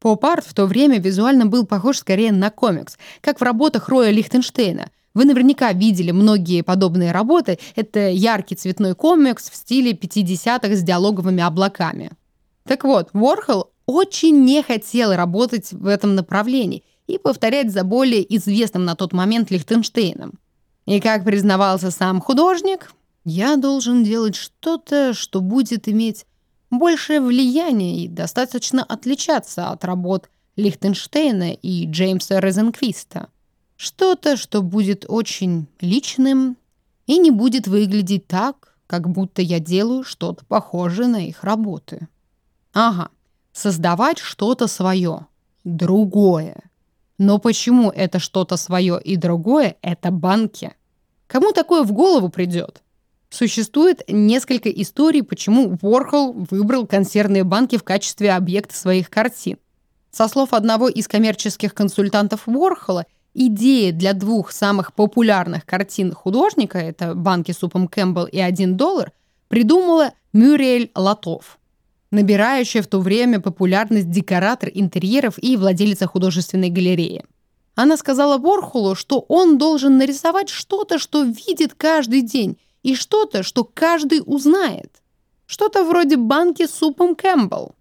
Поп-арт 0.00 0.44
в 0.44 0.54
то 0.54 0.66
время 0.66 0.98
визуально 0.98 1.46
был 1.46 1.64
похож 1.64 1.98
скорее 1.98 2.32
на 2.32 2.50
комикс, 2.50 2.98
как 3.20 3.40
в 3.40 3.42
работах 3.42 3.88
Роя 3.88 4.10
Лихтенштейна. 4.10 4.90
Вы 5.16 5.24
наверняка 5.24 5.72
видели 5.72 6.10
многие 6.10 6.60
подобные 6.60 7.10
работы. 7.10 7.58
Это 7.74 8.10
яркий 8.10 8.54
цветной 8.54 8.94
комикс 8.94 9.48
в 9.48 9.56
стиле 9.56 9.92
50-х 9.92 10.76
с 10.76 10.82
диалоговыми 10.82 11.42
облаками. 11.42 12.10
Так 12.68 12.84
вот, 12.84 13.08
Ворхол 13.14 13.70
очень 13.86 14.44
не 14.44 14.62
хотел 14.62 15.14
работать 15.14 15.72
в 15.72 15.86
этом 15.86 16.16
направлении 16.16 16.84
и 17.06 17.16
повторять 17.16 17.72
за 17.72 17.82
более 17.82 18.36
известным 18.36 18.84
на 18.84 18.94
тот 18.94 19.14
момент 19.14 19.50
Лихтенштейном. 19.50 20.34
И 20.84 21.00
как 21.00 21.24
признавался 21.24 21.90
сам 21.90 22.20
художник, 22.20 22.92
я 23.24 23.56
должен 23.56 24.04
делать 24.04 24.36
что-то, 24.36 25.14
что 25.14 25.40
будет 25.40 25.88
иметь 25.88 26.26
большее 26.70 27.22
влияние 27.22 28.04
и 28.04 28.08
достаточно 28.08 28.84
отличаться 28.84 29.70
от 29.70 29.82
работ 29.82 30.28
Лихтенштейна 30.56 31.54
и 31.54 31.86
Джеймса 31.86 32.38
Розенквиста. 32.38 33.30
Что-то, 33.76 34.36
что 34.36 34.62
будет 34.62 35.04
очень 35.08 35.66
личным 35.80 36.56
и 37.06 37.18
не 37.18 37.30
будет 37.30 37.66
выглядеть 37.66 38.26
так, 38.26 38.74
как 38.86 39.08
будто 39.08 39.42
я 39.42 39.60
делаю 39.60 40.02
что-то 40.02 40.44
похожее 40.44 41.08
на 41.08 41.26
их 41.26 41.44
работы. 41.44 42.08
Ага, 42.72 43.10
создавать 43.52 44.18
что-то 44.18 44.66
свое, 44.66 45.26
другое. 45.64 46.62
Но 47.18 47.38
почему 47.38 47.90
это 47.90 48.18
что-то 48.18 48.56
свое 48.56 49.00
и 49.02 49.16
другое– 49.16 49.76
это 49.82 50.10
банки? 50.10 50.74
Кому 51.26 51.52
такое 51.52 51.82
в 51.82 51.92
голову 51.92 52.28
придет? 52.28 52.82
Существует 53.30 54.02
несколько 54.08 54.70
историй, 54.70 55.22
почему 55.22 55.76
Ворхол 55.82 56.32
выбрал 56.50 56.86
консервные 56.86 57.44
банки 57.44 57.76
в 57.76 57.84
качестве 57.84 58.32
объекта 58.32 58.76
своих 58.76 59.10
картин. 59.10 59.58
Со 60.10 60.28
слов 60.28 60.52
одного 60.52 60.88
из 60.88 61.08
коммерческих 61.08 61.74
консультантов 61.74 62.42
Ворхола, 62.46 63.04
идея 63.36 63.92
для 63.92 64.12
двух 64.12 64.52
самых 64.52 64.94
популярных 64.94 65.66
картин 65.66 66.12
художника– 66.12 66.78
это 66.80 67.14
«Банки 67.14 67.52
супом 67.52 67.88
Кэмпбелл» 67.88 68.26
и 68.26 68.38
«Один 68.38 68.76
доллар»– 68.76 69.12
придумала 69.48 70.12
Мюриэль 70.32 70.90
Латов 70.94 71.58
набирающая 72.10 72.82
в 72.82 72.86
то 72.86 72.98
время 73.00 73.40
популярность 73.40 74.10
декоратор 74.10 74.70
интерьеров 74.72 75.34
и 75.42 75.56
владелица 75.56 76.06
художественной 76.06 76.70
галереи. 76.70 77.24
Она 77.74 77.96
сказала 77.96 78.38
Борхулу, 78.38 78.94
что 78.94 79.24
он 79.28 79.58
должен 79.58 79.98
нарисовать 79.98 80.48
что-то, 80.48 80.98
что 80.98 81.22
видит 81.24 81.74
каждый 81.74 82.22
день, 82.22 82.56
и 82.82 82.94
что-то, 82.94 83.42
что 83.42 83.64
каждый 83.64 84.22
узнает. 84.24 85.02
Что-то 85.46 85.84
вроде 85.84 86.16
банки 86.16 86.66
с 86.66 86.74
супом 86.74 87.14
Кэмпбелл. 87.14 87.74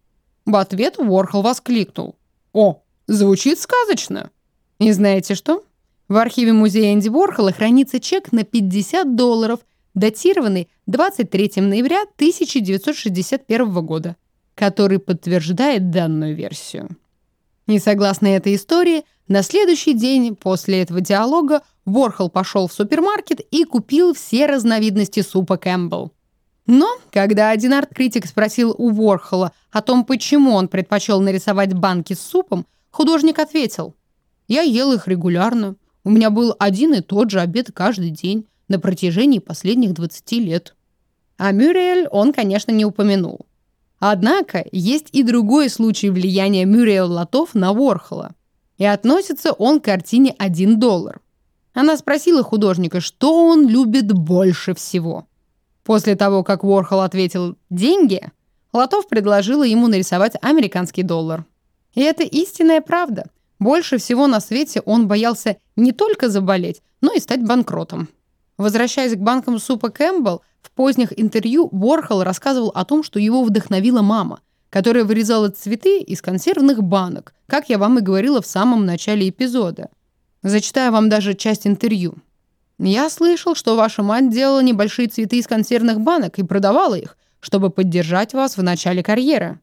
В 0.45 0.55
ответ 0.55 0.97
Ворхол 0.97 1.41
воскликнул. 1.41 2.15
«О, 2.53 2.81
звучит 3.07 3.59
сказочно!» 3.59 4.31
И 4.79 4.91
знаете 4.91 5.35
что? 5.35 5.63
В 6.07 6.17
архиве 6.17 6.53
музея 6.53 6.93
Энди 6.93 7.09
Ворхола 7.09 7.51
хранится 7.51 7.99
чек 7.99 8.31
на 8.31 8.43
50 8.43 9.15
долларов, 9.15 9.59
датированный 9.93 10.69
23 10.85 11.61
ноября 11.61 12.03
1961 12.17 13.85
года 13.85 14.15
который 14.55 14.99
подтверждает 14.99 15.91
данную 15.91 16.35
версию. 16.35 16.89
И 17.67 17.77
согласно 17.79 18.27
этой 18.27 18.55
истории, 18.55 19.03
на 19.27 19.43
следующий 19.43 19.93
день 19.93 20.35
после 20.35 20.81
этого 20.81 21.01
диалога 21.01 21.61
Ворхол 21.83 22.29
пошел 22.29 22.67
в 22.67 22.73
супермаркет 22.73 23.41
и 23.51 23.63
купил 23.65 24.13
все 24.13 24.45
разновидности 24.45 25.21
супа 25.21 25.57
Кэмпбелл. 25.57 26.11
Но, 26.67 26.87
когда 27.11 27.49
один 27.51 27.73
арт-критик 27.73 28.25
спросил 28.25 28.73
у 28.77 28.89
Ворхола 28.89 29.51
о 29.71 29.81
том, 29.81 30.03
почему 30.03 30.53
он 30.53 30.67
предпочел 30.67 31.21
нарисовать 31.21 31.73
банки 31.73 32.13
с 32.13 32.21
супом, 32.21 32.65
художник 32.89 33.37
ответил, 33.39 33.95
«Я 34.47 34.61
ел 34.61 34.93
их 34.93 35.07
регулярно. 35.07 35.75
У 36.03 36.09
меня 36.09 36.29
был 36.29 36.55
один 36.59 36.93
и 36.93 37.01
тот 37.01 37.31
же 37.31 37.39
обед 37.39 37.71
каждый 37.73 38.09
день 38.09 38.45
на 38.67 38.79
протяжении 38.79 39.39
последних 39.39 39.93
20 39.93 40.31
лет». 40.33 40.75
А 41.37 41.51
Мюрриэль 41.51 42.07
он, 42.07 42.31
конечно, 42.31 42.71
не 42.71 42.85
упомянул. 42.85 43.45
Однако 43.99 44.65
есть 44.71 45.09
и 45.11 45.23
другой 45.23 45.69
случай 45.69 46.09
влияния 46.09 46.65
Мюррея 46.65 47.03
Лотов 47.03 47.55
на 47.55 47.73
Ворхола. 47.73 48.35
И 48.77 48.85
относится 48.85 49.51
он 49.51 49.79
к 49.79 49.85
картине 49.85 50.35
«Один 50.37 50.79
доллар». 50.79 51.21
Она 51.73 51.97
спросила 51.97 52.43
художника, 52.43 53.01
что 53.01 53.47
он 53.47 53.67
любит 53.67 54.11
больше 54.11 54.73
всего. 54.73 55.27
После 55.83 56.15
того, 56.15 56.43
как 56.43 56.63
Ворхол 56.63 57.01
ответил 57.01 57.57
«деньги», 57.69 58.31
Лотов 58.73 59.07
предложила 59.07 59.63
ему 59.63 59.87
нарисовать 59.87 60.33
американский 60.41 61.03
доллар. 61.03 61.45
И 61.93 62.01
это 62.01 62.23
истинная 62.23 62.81
правда. 62.81 63.29
Больше 63.65 63.97
всего 63.97 64.27
на 64.27 64.41
свете 64.41 64.81
он 64.85 65.07
боялся 65.07 65.57
не 65.75 65.91
только 65.91 66.29
заболеть, 66.29 66.83
но 67.01 67.15
и 67.15 67.19
стать 67.19 67.43
банкротом. 67.43 68.09
Возвращаясь 68.59 69.15
к 69.15 69.19
банкам 69.19 69.57
супа 69.57 69.89
Кэмпбелл, 69.89 70.43
в 70.61 70.69
поздних 70.69 71.19
интервью 71.19 71.69
Борхол 71.71 72.21
рассказывал 72.21 72.69
о 72.75 72.85
том, 72.85 73.01
что 73.01 73.17
его 73.17 73.43
вдохновила 73.43 74.03
мама, 74.03 74.41
которая 74.69 75.03
вырезала 75.03 75.49
цветы 75.49 75.99
из 75.99 76.21
консервных 76.21 76.83
банок, 76.83 77.33
как 77.47 77.67
я 77.67 77.79
вам 77.79 77.97
и 77.97 78.03
говорила 78.03 78.39
в 78.39 78.45
самом 78.45 78.85
начале 78.85 79.29
эпизода. 79.29 79.89
Зачитаю 80.43 80.91
вам 80.91 81.09
даже 81.09 81.33
часть 81.33 81.65
интервью. 81.65 82.13
«Я 82.77 83.09
слышал, 83.09 83.55
что 83.55 83.75
ваша 83.75 84.03
мать 84.03 84.29
делала 84.29 84.61
небольшие 84.61 85.07
цветы 85.07 85.39
из 85.39 85.47
консервных 85.47 86.01
банок 86.01 86.37
и 86.37 86.43
продавала 86.43 86.93
их, 86.93 87.17
чтобы 87.39 87.71
поддержать 87.71 88.35
вас 88.35 88.57
в 88.57 88.61
начале 88.61 89.01
карьеры. 89.01 89.59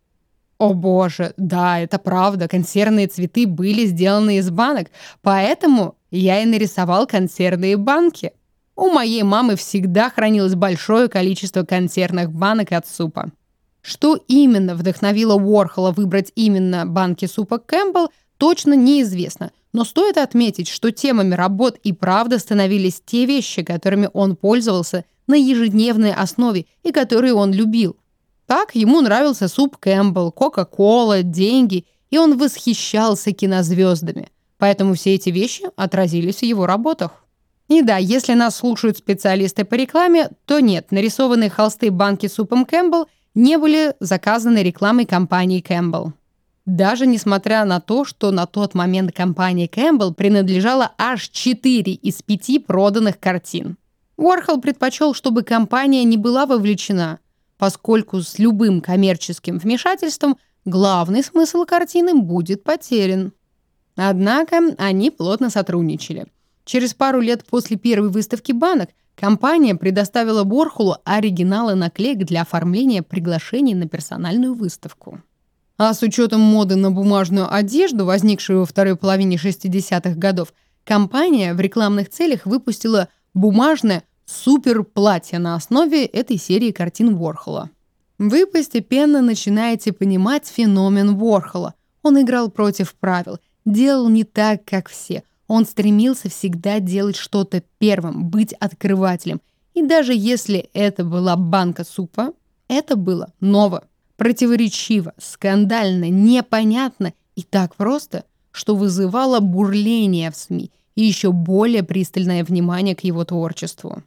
О 0.62 0.74
боже, 0.74 1.34
да, 1.36 1.80
это 1.80 1.98
правда, 1.98 2.46
консервные 2.46 3.08
цветы 3.08 3.48
были 3.48 3.84
сделаны 3.84 4.36
из 4.36 4.48
банок, 4.48 4.92
поэтому 5.20 5.96
я 6.12 6.40
и 6.40 6.44
нарисовал 6.44 7.08
консервные 7.08 7.76
банки. 7.76 8.30
У 8.76 8.88
моей 8.88 9.24
мамы 9.24 9.56
всегда 9.56 10.08
хранилось 10.08 10.54
большое 10.54 11.08
количество 11.08 11.64
консервных 11.64 12.30
банок 12.30 12.70
от 12.70 12.86
супа. 12.86 13.32
Что 13.80 14.16
именно 14.28 14.76
вдохновило 14.76 15.34
Уорхола 15.34 15.90
выбрать 15.90 16.30
именно 16.36 16.86
банки 16.86 17.26
супа 17.26 17.58
Кэмпбелл, 17.58 18.12
точно 18.38 18.74
неизвестно, 18.74 19.50
но 19.72 19.84
стоит 19.84 20.16
отметить, 20.16 20.68
что 20.68 20.92
темами 20.92 21.34
работ 21.34 21.76
и 21.82 21.92
правда 21.92 22.38
становились 22.38 23.02
те 23.04 23.26
вещи, 23.26 23.64
которыми 23.64 24.10
он 24.12 24.36
пользовался 24.36 25.06
на 25.26 25.34
ежедневной 25.34 26.12
основе 26.12 26.66
и 26.84 26.92
которые 26.92 27.34
он 27.34 27.52
любил. 27.52 27.96
Так 28.46 28.74
ему 28.74 29.00
нравился 29.00 29.48
суп 29.48 29.76
Кэмпбелл, 29.78 30.32
Кока-Кола, 30.32 31.22
деньги, 31.22 31.86
и 32.10 32.18
он 32.18 32.36
восхищался 32.36 33.32
кинозвездами. 33.32 34.28
Поэтому 34.58 34.94
все 34.94 35.14
эти 35.14 35.30
вещи 35.30 35.64
отразились 35.76 36.38
в 36.38 36.42
его 36.42 36.66
работах. 36.66 37.24
И 37.68 37.82
да, 37.82 37.96
если 37.96 38.34
нас 38.34 38.56
слушают 38.56 38.98
специалисты 38.98 39.64
по 39.64 39.74
рекламе, 39.74 40.30
то 40.44 40.60
нет, 40.60 40.92
нарисованные 40.92 41.48
холсты 41.48 41.90
банки 41.90 42.20
с 42.20 42.26
супом 42.26 42.66
Кэмпбелл 42.66 43.08
не 43.34 43.56
были 43.56 43.94
заказаны 43.98 44.62
рекламой 44.62 45.06
компании 45.06 45.60
Кэмпбелл. 45.60 46.12
Даже 46.66 47.06
несмотря 47.06 47.64
на 47.64 47.80
то, 47.80 48.04
что 48.04 48.30
на 48.30 48.46
тот 48.46 48.74
момент 48.74 49.12
компании 49.12 49.66
Кэмпбелл 49.66 50.14
принадлежало 50.14 50.92
аж 50.98 51.28
4 51.28 51.92
из 51.92 52.22
5 52.22 52.66
проданных 52.66 53.18
картин. 53.18 53.76
Уорхол 54.16 54.60
предпочел, 54.60 55.14
чтобы 55.14 55.42
компания 55.42 56.04
не 56.04 56.16
была 56.16 56.46
вовлечена, 56.46 57.18
поскольку 57.62 58.20
с 58.22 58.40
любым 58.40 58.80
коммерческим 58.80 59.58
вмешательством 59.58 60.36
главный 60.64 61.22
смысл 61.22 61.64
картины 61.64 62.12
будет 62.12 62.64
потерян. 62.64 63.32
Однако 63.94 64.74
они 64.78 65.12
плотно 65.12 65.48
сотрудничали. 65.48 66.26
Через 66.64 66.92
пару 66.92 67.20
лет 67.20 67.44
после 67.44 67.76
первой 67.76 68.08
выставки 68.08 68.50
банок 68.50 68.90
компания 69.14 69.76
предоставила 69.76 70.42
Борхулу 70.42 70.96
оригиналы 71.04 71.76
наклеек 71.76 72.26
для 72.26 72.42
оформления 72.42 73.04
приглашений 73.04 73.76
на 73.76 73.86
персональную 73.86 74.54
выставку. 74.54 75.22
А 75.78 75.94
с 75.94 76.02
учетом 76.02 76.40
моды 76.40 76.74
на 76.74 76.90
бумажную 76.90 77.46
одежду, 77.54 78.04
возникшей 78.06 78.56
во 78.56 78.66
второй 78.66 78.96
половине 78.96 79.36
60-х 79.36 80.16
годов, 80.16 80.52
компания 80.82 81.54
в 81.54 81.60
рекламных 81.60 82.10
целях 82.10 82.44
выпустила 82.44 83.06
бумажное 83.34 84.02
супер-платье 84.32 85.38
на 85.38 85.54
основе 85.54 86.04
этой 86.06 86.38
серии 86.38 86.72
картин 86.72 87.16
Ворхола. 87.16 87.70
Вы 88.18 88.46
постепенно 88.46 89.20
начинаете 89.20 89.92
понимать 89.92 90.46
феномен 90.46 91.16
Ворхола. 91.16 91.74
Он 92.02 92.20
играл 92.20 92.50
против 92.50 92.94
правил, 92.94 93.38
делал 93.64 94.08
не 94.08 94.24
так, 94.24 94.64
как 94.64 94.88
все. 94.88 95.22
Он 95.48 95.66
стремился 95.66 96.28
всегда 96.28 96.80
делать 96.80 97.16
что-то 97.16 97.62
первым, 97.78 98.30
быть 98.30 98.52
открывателем. 98.54 99.40
И 99.74 99.82
даже 99.82 100.14
если 100.14 100.70
это 100.72 101.04
была 101.04 101.36
банка 101.36 101.84
супа, 101.84 102.32
это 102.68 102.96
было 102.96 103.32
ново, 103.40 103.84
противоречиво, 104.16 105.14
скандально, 105.18 106.08
непонятно 106.08 107.12
и 107.34 107.42
так 107.42 107.74
просто, 107.76 108.24
что 108.50 108.76
вызывало 108.76 109.40
бурление 109.40 110.30
в 110.30 110.36
СМИ 110.36 110.70
и 110.94 111.04
еще 111.04 111.32
более 111.32 111.82
пристальное 111.82 112.44
внимание 112.44 112.94
к 112.94 113.04
его 113.04 113.24
творчеству. 113.24 114.02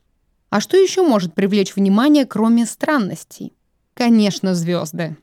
А 0.55 0.61
что 0.61 0.77
еще 0.77 1.01
может 1.01 1.33
привлечь 1.33 1.75
внимание, 1.75 2.25
кроме 2.25 2.65
странностей? 2.65 3.51
Конечно, 3.93 4.55
звезды. 4.55 5.17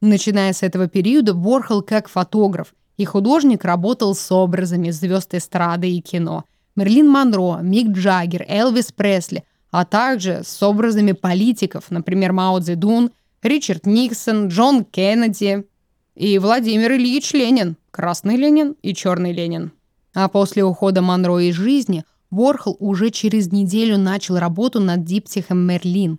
Начиная 0.00 0.54
с 0.54 0.62
этого 0.62 0.88
периода, 0.88 1.34
Ворхол 1.34 1.82
как 1.82 2.08
фотограф 2.08 2.74
и 2.96 3.04
художник 3.04 3.66
работал 3.66 4.14
с 4.14 4.32
образами 4.32 4.88
звезд 4.88 5.34
эстрады 5.34 5.90
и 5.90 6.00
кино. 6.00 6.46
Мерлин 6.74 7.06
Монро, 7.06 7.58
Мик 7.60 7.88
Джаггер, 7.88 8.46
Элвис 8.48 8.90
Пресли, 8.90 9.44
а 9.70 9.84
также 9.84 10.40
с 10.42 10.62
образами 10.62 11.12
политиков, 11.12 11.90
например, 11.90 12.32
Мао 12.32 12.58
Цзэдун, 12.58 13.10
Ричард 13.42 13.84
Никсон, 13.84 14.48
Джон 14.48 14.86
Кеннеди 14.86 15.66
и 16.14 16.38
Владимир 16.38 16.92
Ильич 16.92 17.34
Ленин, 17.34 17.76
Красный 17.90 18.36
Ленин 18.36 18.74
и 18.80 18.94
Черный 18.94 19.34
Ленин. 19.34 19.70
А 20.14 20.28
после 20.28 20.64
ухода 20.64 21.02
Монро 21.02 21.40
из 21.40 21.56
жизни– 21.56 22.06
Ворхол 22.30 22.76
уже 22.78 23.10
через 23.10 23.50
неделю 23.50 23.96
начал 23.96 24.38
работу 24.38 24.80
над 24.80 25.04
диптихом 25.04 25.58
«Мерлин», 25.58 26.18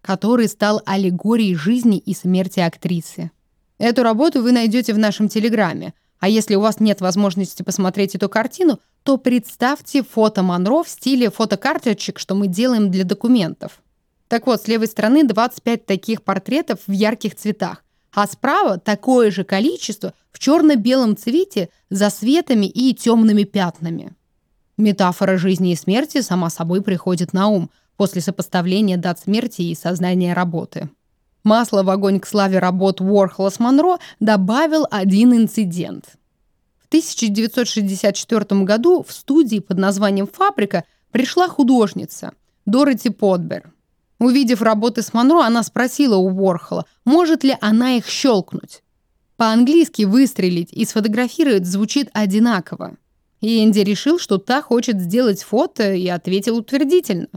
который 0.00 0.48
стал 0.48 0.80
аллегорией 0.86 1.56
жизни 1.56 1.98
и 1.98 2.14
смерти 2.14 2.60
актрисы. 2.60 3.32
Эту 3.78 4.02
работу 4.02 4.42
вы 4.42 4.52
найдете 4.52 4.94
в 4.94 4.98
нашем 4.98 5.28
Телеграме, 5.28 5.94
а 6.20 6.28
если 6.28 6.54
у 6.54 6.60
вас 6.60 6.80
нет 6.80 7.00
возможности 7.00 7.62
посмотреть 7.62 8.14
эту 8.14 8.28
картину, 8.28 8.80
то 9.02 9.16
представьте 9.18 10.02
фото 10.02 10.42
Монро 10.42 10.82
в 10.82 10.88
стиле 10.88 11.30
фотокарточек, 11.30 12.18
что 12.18 12.34
мы 12.34 12.48
делаем 12.48 12.90
для 12.90 13.04
документов. 13.04 13.82
Так 14.28 14.46
вот, 14.46 14.62
с 14.62 14.68
левой 14.68 14.86
стороны 14.86 15.24
25 15.24 15.86
таких 15.86 16.22
портретов 16.22 16.80
в 16.86 16.92
ярких 16.92 17.34
цветах, 17.34 17.84
а 18.12 18.26
справа 18.26 18.78
такое 18.78 19.30
же 19.30 19.44
количество 19.44 20.12
в 20.32 20.38
черно-белом 20.38 21.16
цвете 21.16 21.68
за 21.88 22.10
светами 22.10 22.66
и 22.66 22.94
темными 22.94 23.44
пятнами. 23.44 24.14
Метафора 24.78 25.36
жизни 25.38 25.72
и 25.72 25.76
смерти 25.76 26.20
сама 26.20 26.50
собой 26.50 26.82
приходит 26.82 27.32
на 27.32 27.48
ум 27.48 27.68
после 27.96 28.22
сопоставления 28.22 28.96
дат 28.96 29.18
смерти 29.18 29.62
и 29.62 29.74
сознания 29.74 30.34
работы. 30.34 30.88
Масло 31.42 31.82
в 31.82 31.90
огонь 31.90 32.20
к 32.20 32.26
славе 32.26 32.60
работ 32.60 33.00
Уорхола 33.00 33.50
с 33.50 33.58
Монро 33.58 33.98
добавил 34.20 34.86
один 34.88 35.34
инцидент. 35.34 36.16
В 36.78 36.86
1964 36.86 38.62
году 38.62 39.04
в 39.06 39.12
студии 39.12 39.58
под 39.58 39.78
названием 39.78 40.28
«Фабрика» 40.28 40.84
пришла 41.10 41.48
художница 41.48 42.32
Дороти 42.64 43.10
Подбер. 43.10 43.72
Увидев 44.20 44.62
работы 44.62 45.02
с 45.02 45.12
Монро, 45.12 45.42
она 45.42 45.64
спросила 45.64 46.16
у 46.16 46.28
Уорхола, 46.28 46.86
может 47.04 47.42
ли 47.42 47.56
она 47.60 47.96
их 47.96 48.06
щелкнуть. 48.06 48.82
По-английски 49.36 50.02
«выстрелить» 50.02 50.72
и 50.72 50.84
«сфотографировать» 50.84 51.66
звучит 51.66 52.10
одинаково. 52.12 52.96
И 53.40 53.64
Энди 53.64 53.80
решил, 53.80 54.18
что 54.18 54.38
та 54.38 54.62
хочет 54.62 55.00
сделать 55.00 55.42
фото, 55.42 55.92
и 55.92 56.08
ответил 56.08 56.56
утвердительно. 56.56 57.28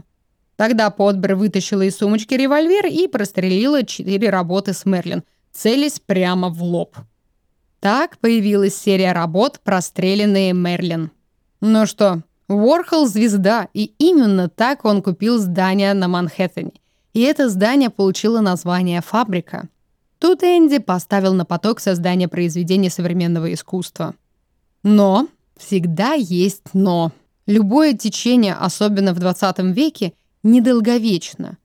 Тогда 0.56 0.90
Подбер 0.90 1.34
вытащила 1.36 1.82
из 1.82 1.96
сумочки 1.96 2.34
револьвер 2.34 2.86
и 2.86 3.06
прострелила 3.06 3.84
четыре 3.84 4.30
работы 4.30 4.72
с 4.72 4.84
Мерлин, 4.84 5.22
целясь 5.52 6.00
прямо 6.00 6.48
в 6.48 6.62
лоб. 6.62 6.96
Так 7.80 8.18
появилась 8.18 8.76
серия 8.76 9.12
работ 9.12 9.60
«Простреленные 9.64 10.52
Мерлин». 10.52 11.10
Ну 11.60 11.86
что, 11.86 12.22
Уорхол– 12.48 13.06
звезда, 13.08 13.68
и 13.72 13.92
именно 13.98 14.48
так 14.48 14.84
он 14.84 15.02
купил 15.02 15.38
здание 15.38 15.94
на 15.94 16.08
Манхэттене. 16.08 16.72
И 17.12 17.20
это 17.20 17.48
здание 17.48 17.90
получило 17.90 18.40
название 18.40 19.00
«Фабрика». 19.00 19.68
Тут 20.18 20.44
Энди 20.44 20.78
поставил 20.78 21.34
на 21.34 21.44
поток 21.44 21.80
создания 21.80 22.28
произведений 22.28 22.88
современного 22.88 23.52
искусства. 23.52 24.14
Но 24.84 25.26
Всегда 25.56 26.14
есть 26.14 26.74
«но». 26.74 27.12
Любое 27.46 27.94
течение, 27.94 28.54
особенно 28.54 29.12
в 29.12 29.18
20 29.18 29.58
веке, 29.74 30.12
недолговечно. 30.42 31.58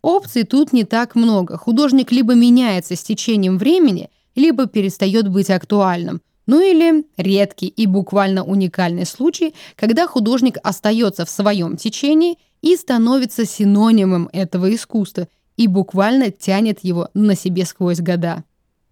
Опций 0.00 0.44
тут 0.44 0.72
не 0.72 0.84
так 0.84 1.14
много. 1.14 1.58
Художник 1.58 2.12
либо 2.12 2.34
меняется 2.34 2.96
с 2.96 3.02
течением 3.02 3.58
времени, 3.58 4.10
либо 4.34 4.66
перестает 4.66 5.28
быть 5.28 5.50
актуальным. 5.50 6.22
Ну 6.46 6.62
или 6.62 7.04
редкий 7.18 7.66
и 7.66 7.86
буквально 7.86 8.42
уникальный 8.42 9.04
случай, 9.04 9.54
когда 9.76 10.06
художник 10.06 10.56
остается 10.62 11.26
в 11.26 11.30
своем 11.30 11.76
течении 11.76 12.38
и 12.62 12.74
становится 12.76 13.44
синонимом 13.44 14.30
этого 14.32 14.74
искусства 14.74 15.28
и 15.58 15.66
буквально 15.66 16.30
тянет 16.30 16.78
его 16.82 17.10
на 17.12 17.34
себе 17.34 17.66
сквозь 17.66 18.00
года. 18.00 18.44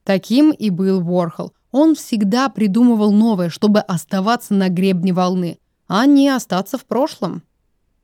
Таким 0.05 0.51
и 0.51 0.69
был 0.69 1.01
Ворхол. 1.01 1.53
Он 1.71 1.95
всегда 1.95 2.49
придумывал 2.49 3.13
новое, 3.13 3.49
чтобы 3.49 3.81
оставаться 3.81 4.55
на 4.55 4.69
гребне 4.69 5.13
волны, 5.13 5.59
а 5.89 6.07
не 6.07 6.29
остаться 6.29 6.79
в 6.79 6.85
прошлом. 6.85 7.43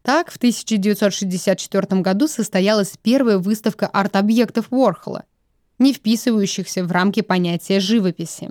Так, 0.02 0.30
в 0.30 0.36
1964 0.36 2.00
году 2.00 2.26
состоялась 2.26 2.94
первая 3.00 3.38
выставка 3.38 3.86
арт-объектов 3.86 4.66
Уорхола. 4.70 5.24
не 5.78 5.92
вписывающихся 5.92 6.84
в 6.84 6.92
рамки 6.92 7.22
понятия 7.22 7.80
живописи. 7.80 8.50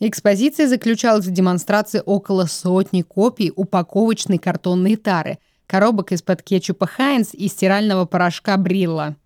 Экспозиция 0.00 0.68
заключалась 0.68 1.26
в 1.26 1.30
демонстрации 1.32 2.00
около 2.04 2.46
сотни 2.46 3.02
копий 3.02 3.52
упаковочной 3.54 4.38
картонной 4.38 4.94
тары, 4.94 5.38
коробок 5.66 6.12
из-под 6.12 6.42
кетчупа 6.42 6.86
Хайнс 6.86 7.34
и 7.34 7.48
стирального 7.48 8.04
порошка 8.04 8.56
Брилла. 8.56 9.16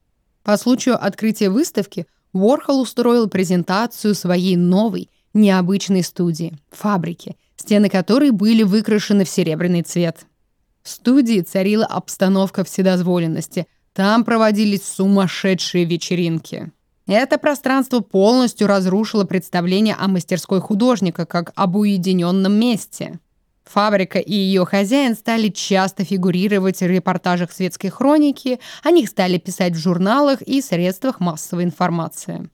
По 0.44 0.56
случаю 0.56 1.02
открытия 1.04 1.50
выставки 1.50 2.06
Уорхол 2.32 2.80
устроил 2.80 3.28
презентацию 3.28 4.14
своей 4.14 4.56
новой, 4.56 5.10
необычной 5.34 6.02
студии, 6.02 6.58
фабрики, 6.70 7.36
стены 7.56 7.88
которой 7.88 8.30
были 8.30 8.62
выкрашены 8.62 9.24
в 9.24 9.28
серебряный 9.28 9.82
цвет. 9.82 10.26
В 10.82 10.88
студии 10.88 11.40
царила 11.40 11.86
обстановка 11.86 12.64
вседозволенности. 12.64 13.66
Там 13.92 14.24
проводились 14.24 14.84
сумасшедшие 14.84 15.84
вечеринки. 15.84 16.72
Это 17.06 17.38
пространство 17.38 18.00
полностью 18.00 18.66
разрушило 18.66 19.24
представление 19.24 19.94
о 19.94 20.08
мастерской 20.08 20.60
художника 20.60 21.26
как 21.26 21.52
об 21.54 21.76
уединенном 21.76 22.52
месте. 22.52 23.18
Фабрика 23.64 24.18
и 24.18 24.34
ее 24.34 24.64
хозяин 24.64 25.14
стали 25.14 25.48
часто 25.48 26.04
фигурировать 26.04 26.80
в 26.80 26.86
репортажах 26.86 27.52
светской 27.52 27.88
хроники, 27.88 28.58
о 28.82 28.90
них 28.90 29.08
стали 29.08 29.38
писать 29.38 29.74
в 29.74 29.78
журналах 29.78 30.42
и 30.42 30.60
средствах 30.60 31.20
массовой 31.20 31.64
информации. 31.64 32.50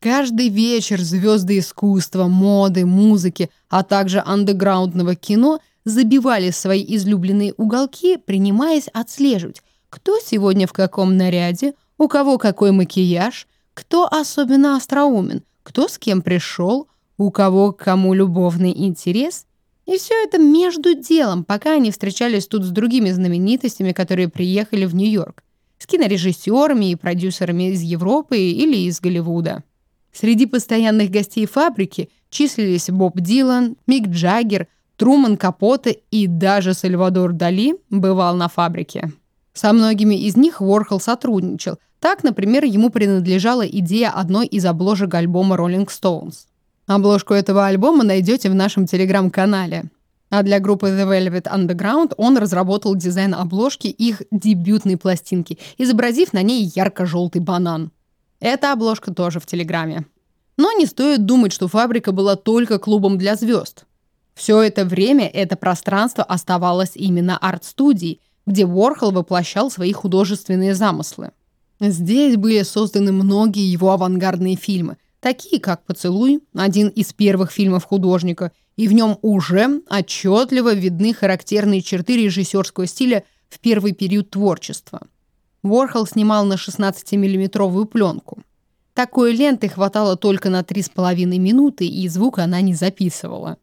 Каждый 0.00 0.48
вечер 0.48 1.00
звезды 1.00 1.58
искусства, 1.58 2.28
моды, 2.28 2.86
музыки, 2.86 3.50
а 3.68 3.82
также 3.82 4.22
андеграундного 4.24 5.16
кино 5.16 5.58
забивали 5.84 6.50
свои 6.50 6.84
излюбленные 6.96 7.52
уголки, 7.56 8.16
принимаясь 8.16 8.86
отслеживать, 8.92 9.62
кто 9.90 10.20
сегодня 10.20 10.68
в 10.68 10.72
каком 10.72 11.16
наряде, 11.16 11.74
у 11.98 12.06
кого 12.06 12.38
какой 12.38 12.70
макияж, 12.70 13.48
кто 13.74 14.06
особенно 14.06 14.76
остроумен, 14.76 15.42
кто 15.64 15.88
с 15.88 15.98
кем 15.98 16.22
пришел, 16.22 16.86
у 17.16 17.32
кого 17.32 17.72
к 17.72 17.78
кому 17.78 18.14
любовный 18.14 18.70
интерес. 18.70 19.46
И 19.84 19.98
все 19.98 20.14
это 20.22 20.38
между 20.38 20.94
делом, 20.94 21.42
пока 21.42 21.72
они 21.72 21.90
встречались 21.90 22.46
тут 22.46 22.62
с 22.62 22.68
другими 22.68 23.10
знаменитостями, 23.10 23.90
которые 23.90 24.28
приехали 24.28 24.84
в 24.84 24.94
Нью-Йорк, 24.94 25.42
с 25.78 25.86
кинорежиссерами 25.86 26.92
и 26.92 26.94
продюсерами 26.94 27.70
из 27.72 27.80
Европы 27.80 28.38
или 28.38 28.76
из 28.76 29.00
Голливуда. 29.00 29.64
Среди 30.12 30.46
постоянных 30.46 31.10
гостей 31.10 31.46
фабрики 31.46 32.10
числились 32.30 32.90
Боб 32.90 33.18
Дилан, 33.20 33.76
Мик 33.86 34.08
Джаггер– 34.08 34.66
Труман 34.98 35.36
Капоте 35.36 36.00
и 36.10 36.26
даже 36.26 36.74
Сальвадор 36.74 37.32
Дали 37.32 37.76
бывал 37.88 38.34
на 38.34 38.48
фабрике. 38.48 39.12
Со 39.54 39.72
многими 39.72 40.16
из 40.16 40.36
них 40.36 40.60
Уорхол 40.60 41.00
сотрудничал. 41.00 41.78
Так, 42.00 42.24
например, 42.24 42.64
ему 42.64 42.90
принадлежала 42.90 43.66
идея 43.66 44.10
одной 44.10 44.46
из 44.46 44.66
обложек 44.66 45.14
альбома 45.14 45.54
Rolling 45.54 45.86
Stones. 45.86 46.46
Обложку 46.88 47.32
этого 47.32 47.66
альбома 47.66 48.02
найдете 48.02 48.50
в 48.50 48.56
нашем 48.56 48.86
телеграм-канале. 48.86 49.84
А 50.30 50.42
для 50.42 50.58
группы 50.58 50.88
The 50.88 51.06
Velvet 51.08 51.44
Underground 51.44 52.14
он 52.16 52.36
разработал 52.36 52.96
дизайн 52.96 53.34
обложки 53.34 53.86
их 53.86 54.22
дебютной 54.32 54.96
пластинки, 54.96 55.58
изобразив 55.78 56.32
на 56.32 56.42
ней 56.42 56.70
ярко-желтый 56.74 57.40
банан. 57.40 57.92
Эта 58.40 58.72
обложка 58.72 59.12
тоже 59.12 59.40
в 59.40 59.46
Телеграме. 59.46 60.06
Но 60.56 60.72
не 60.72 60.86
стоит 60.86 61.26
думать, 61.26 61.52
что 61.52 61.68
фабрика 61.68 62.12
была 62.12 62.36
только 62.36 62.78
клубом 62.78 63.18
для 63.18 63.36
звезд. 63.36 63.84
Все 64.34 64.60
это 64.62 64.84
время 64.84 65.26
это 65.26 65.56
пространство 65.56 66.22
оставалось 66.22 66.92
именно 66.94 67.36
арт-студией, 67.36 68.20
где 68.46 68.64
Уорхол 68.64 69.10
воплощал 69.10 69.70
свои 69.70 69.92
художественные 69.92 70.74
замыслы. 70.74 71.32
Здесь 71.80 72.36
были 72.36 72.62
созданы 72.62 73.12
многие 73.12 73.70
его 73.70 73.92
авангардные 73.92 74.56
фильмы, 74.56 74.96
такие 75.20 75.60
как 75.60 75.84
«Поцелуй», 75.84 76.40
один 76.54 76.88
из 76.88 77.12
первых 77.12 77.50
фильмов 77.50 77.84
художника, 77.84 78.52
и 78.76 78.86
в 78.88 78.92
нем 78.92 79.18
уже 79.22 79.82
отчетливо 79.90 80.74
видны 80.74 81.12
характерные 81.12 81.82
черты 81.82 82.16
режиссерского 82.16 82.86
стиля 82.86 83.24
в 83.48 83.58
первый 83.58 83.92
период 83.92 84.30
творчества. 84.30 85.02
Уорхол 85.62 86.06
снимал 86.06 86.44
на 86.44 86.54
16-миллиметровую 86.54 87.86
пленку. 87.86 88.42
Такой 88.94 89.32
ленты 89.32 89.68
хватало 89.68 90.16
только 90.16 90.50
на 90.50 90.62
3,5 90.62 91.24
минуты, 91.38 91.86
и 91.86 92.08
звук 92.08 92.38
она 92.38 92.60
не 92.60 92.74
записывала. 92.74 93.58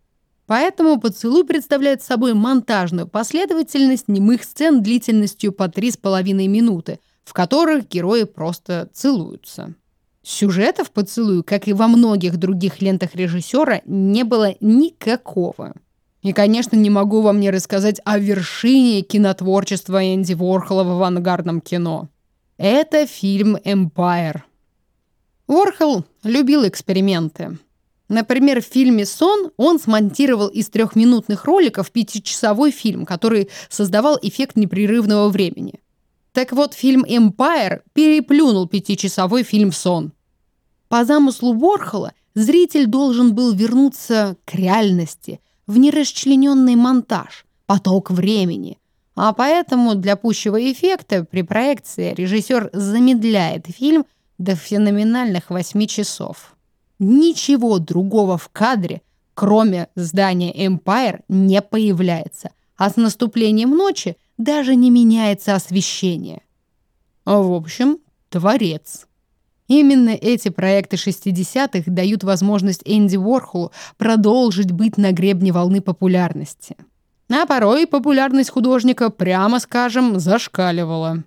Поэтому 0.47 0.99
поцелуй 0.99 1.45
представляет 1.45 2.03
собой 2.03 2.33
монтажную 2.33 3.07
последовательность 3.07 4.07
немых 4.07 4.43
сцен 4.43 4.81
длительностью 4.83 5.51
по 5.51 5.63
3,5 5.63 6.23
минуты, 6.47 6.99
в 7.23 7.33
которых 7.33 7.89
герои 7.89 8.23
просто 8.23 8.89
целуются. 8.93 9.73
Сюжета 10.21 10.83
в 10.83 10.91
поцелую, 10.91 11.43
как 11.43 11.67
и 11.67 11.73
во 11.73 11.87
многих 11.87 12.37
других 12.37 12.81
лентах 12.81 13.15
режиссера, 13.15 13.81
не 13.85 14.23
было 14.23 14.55
никакого. 14.59 15.73
И, 16.25 16.33
конечно, 16.33 16.75
не 16.75 16.89
могу 16.89 17.21
вам 17.21 17.39
не 17.39 17.51
рассказать 17.51 18.01
о 18.03 18.17
вершине 18.17 19.03
кинотворчества 19.03 20.03
Энди 20.03 20.33
Ворхола 20.33 20.83
в 20.83 20.89
авангардном 20.89 21.61
кино. 21.61 22.09
Это 22.57 23.05
фильм 23.05 23.59
«Эмпайр». 23.63 24.43
Ворхол 25.45 26.03
любил 26.23 26.67
эксперименты. 26.67 27.59
Например, 28.09 28.59
в 28.59 28.65
фильме 28.65 29.05
«Сон» 29.05 29.51
он 29.57 29.79
смонтировал 29.79 30.47
из 30.47 30.67
трехминутных 30.69 31.45
роликов 31.45 31.91
пятичасовой 31.91 32.71
фильм, 32.71 33.05
который 33.05 33.51
создавал 33.69 34.17
эффект 34.19 34.55
непрерывного 34.55 35.29
времени. 35.29 35.75
Так 36.31 36.53
вот, 36.53 36.73
фильм 36.73 37.05
«Эмпайр» 37.07 37.83
переплюнул 37.93 38.67
пятичасовой 38.67 39.43
фильм 39.43 39.71
«Сон». 39.71 40.11
По 40.87 41.05
замыслу 41.05 41.53
Ворхола 41.53 42.13
зритель 42.33 42.87
должен 42.87 43.35
был 43.35 43.53
вернуться 43.53 44.37
к 44.43 44.55
реальности, 44.55 45.39
в 45.67 45.77
нерасчлененный 45.77 46.75
монтаж, 46.75 47.45
поток 47.65 48.11
времени. 48.11 48.77
А 49.15 49.33
поэтому 49.33 49.95
для 49.95 50.15
пущего 50.15 50.71
эффекта 50.71 51.23
при 51.23 51.41
проекции 51.41 52.13
режиссер 52.13 52.69
замедляет 52.73 53.67
фильм 53.67 54.05
до 54.37 54.55
феноменальных 54.55 55.49
8 55.49 55.85
часов. 55.87 56.55
Ничего 56.99 57.79
другого 57.79 58.37
в 58.37 58.49
кадре, 58.49 59.01
кроме 59.33 59.87
здания 59.95 60.53
Empire, 60.53 61.21
не 61.29 61.61
появляется, 61.61 62.51
а 62.77 62.89
с 62.89 62.97
наступлением 62.97 63.71
ночи 63.71 64.17
даже 64.37 64.75
не 64.75 64.89
меняется 64.89 65.55
освещение. 65.55 66.41
В 67.25 67.53
общем, 67.53 67.99
творец. 68.29 69.07
Именно 69.67 70.09
эти 70.09 70.49
проекты 70.49 70.95
60-х 70.95 71.83
дают 71.91 72.23
возможность 72.23 72.81
Энди 72.85 73.17
Уорхолу 73.17 73.71
продолжить 73.97 74.71
быть 74.71 74.97
на 74.97 75.11
гребне 75.11 75.51
волны 75.51 75.81
популярности. 75.81 76.75
А 77.29 77.45
порой 77.47 77.87
популярность 77.87 78.51
художника, 78.51 79.09
прямо 79.09 79.59
скажем, 79.59 80.19
зашкаливала. 80.19 81.23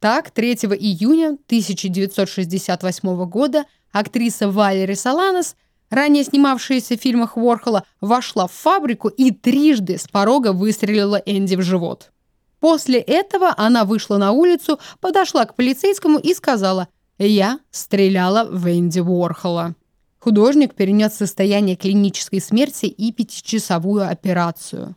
Так, 0.00 0.30
3 0.30 0.54
июня 0.54 1.36
1968 1.46 3.24
года 3.26 3.64
актриса 3.92 4.50
Валери 4.50 4.94
Саланес, 4.94 5.54
ранее 5.90 6.24
снимавшаяся 6.24 6.96
в 6.96 7.00
фильмах 7.00 7.36
Уорхола, 7.36 7.84
вошла 8.00 8.48
в 8.48 8.52
фабрику 8.52 9.08
и 9.08 9.30
трижды 9.30 9.98
с 9.98 10.08
порога 10.08 10.52
выстрелила 10.52 11.16
Энди 11.24 11.54
в 11.54 11.62
живот. 11.62 12.10
После 12.58 12.98
этого 12.98 13.54
она 13.56 13.84
вышла 13.84 14.16
на 14.16 14.32
улицу, 14.32 14.80
подошла 15.00 15.44
к 15.44 15.54
полицейскому 15.54 16.18
и 16.18 16.34
сказала 16.34 16.88
«Я 17.18 17.58
стреляла 17.70 18.48
в 18.48 18.68
Энди 18.68 19.00
Уорхола». 19.00 19.74
Художник 20.20 20.74
перенес 20.74 21.14
состояние 21.14 21.76
клинической 21.76 22.40
смерти 22.40 22.86
и 22.86 23.12
пятичасовую 23.12 24.08
операцию. 24.08 24.96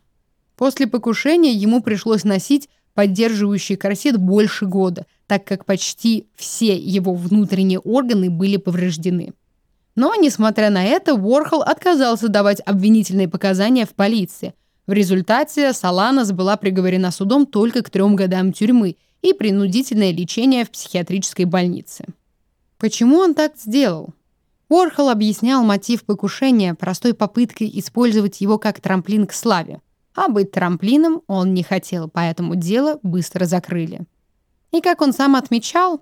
После 0.56 0.88
покушения 0.88 1.54
ему 1.54 1.82
пришлось 1.82 2.24
носить 2.24 2.70
поддерживающий 2.94 3.78
корсет 3.78 4.18
больше 4.18 4.66
года, 4.66 5.06
так 5.28 5.46
как 5.46 5.66
почти 5.66 6.28
все 6.36 6.76
его 6.78 7.14
внутренние 7.14 7.80
органы 7.80 8.30
были 8.30 8.58
повреждены. 8.58 9.34
Но, 9.96 10.16
несмотря 10.16 10.70
на 10.70 10.84
это, 10.84 11.14
Уорхол 11.16 11.62
отказался 11.62 12.28
давать 12.28 12.62
обвинительные 12.66 13.28
показания 13.28 13.86
в 13.86 13.92
полиции. 13.92 14.54
В 14.88 14.94
результате 14.94 15.74
Саланас 15.74 16.32
была 16.32 16.58
приговорена 16.58 17.12
судом 17.12 17.46
только 17.46 17.82
к 17.84 17.90
трем 17.90 18.16
годам 18.16 18.52
тюрьмы 18.52 18.98
и 19.22 19.34
принудительное 19.34 20.12
лечение 20.12 20.66
в 20.66 20.72
психиатрической 20.72 21.46
больнице. 21.46 22.06
Почему 22.78 23.18
он 23.18 23.34
так 23.34 23.58
сделал? 23.58 24.14
Уорхол 24.70 25.10
объяснял 25.10 25.64
мотив 25.64 26.04
покушения 26.06 26.74
простой 26.74 27.14
попыткой 27.14 27.70
использовать 27.74 28.42
его 28.42 28.58
как 28.58 28.80
трамплин 28.80 29.28
к 29.28 29.34
славе. 29.34 29.82
А 30.14 30.30
быть 30.30 30.52
трамплином 30.52 31.22
он 31.28 31.54
не 31.54 31.64
хотел, 31.64 32.10
поэтому 32.10 32.56
дело 32.56 33.00
быстро 33.04 33.46
закрыли. 33.46 34.02
И 34.72 34.82
как 34.82 35.02
он 35.02 35.14
сам 35.14 35.36
отмечал, 35.36 36.02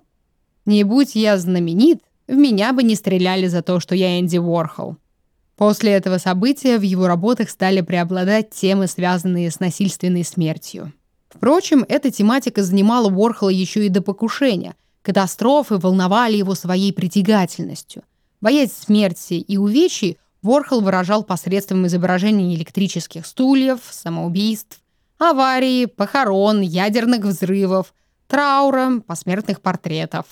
«Не 0.66 0.84
будь 0.84 1.14
я 1.14 1.36
знаменит, 1.38 2.00
в 2.28 2.34
меня 2.34 2.72
бы 2.72 2.82
не 2.82 2.94
стреляли 2.94 3.46
за 3.46 3.62
то, 3.62 3.80
что 3.80 3.94
я 3.94 4.18
Энди 4.18 4.38
Уорхол». 4.38 4.96
После 5.56 5.92
этого 5.92 6.18
события 6.18 6.78
в 6.78 6.82
его 6.82 7.06
работах 7.06 7.50
стали 7.50 7.82
преобладать 7.82 8.50
темы, 8.50 8.86
связанные 8.86 9.50
с 9.50 9.60
насильственной 9.60 10.24
смертью. 10.24 10.92
Впрочем, 11.30 11.84
эта 11.88 12.10
тематика 12.10 12.62
занимала 12.62 13.08
Уорхола 13.08 13.50
еще 13.50 13.86
и 13.86 13.88
до 13.88 14.02
покушения, 14.02 14.74
Катастрофы 15.02 15.78
волновали 15.78 16.36
его 16.36 16.54
своей 16.54 16.92
притягательностью. 16.92 18.02
Боясь 18.40 18.72
смерти 18.72 19.34
и 19.34 19.56
увечий, 19.56 20.18
Ворхол 20.42 20.80
выражал 20.80 21.22
посредством 21.22 21.86
изображений 21.86 22.54
электрических 22.54 23.26
стульев, 23.26 23.80
самоубийств, 23.90 24.80
аварий, 25.18 25.86
похорон, 25.86 26.60
ядерных 26.60 27.24
взрывов, 27.24 27.94
траура, 28.26 29.00
посмертных 29.06 29.60
портретов. 29.60 30.26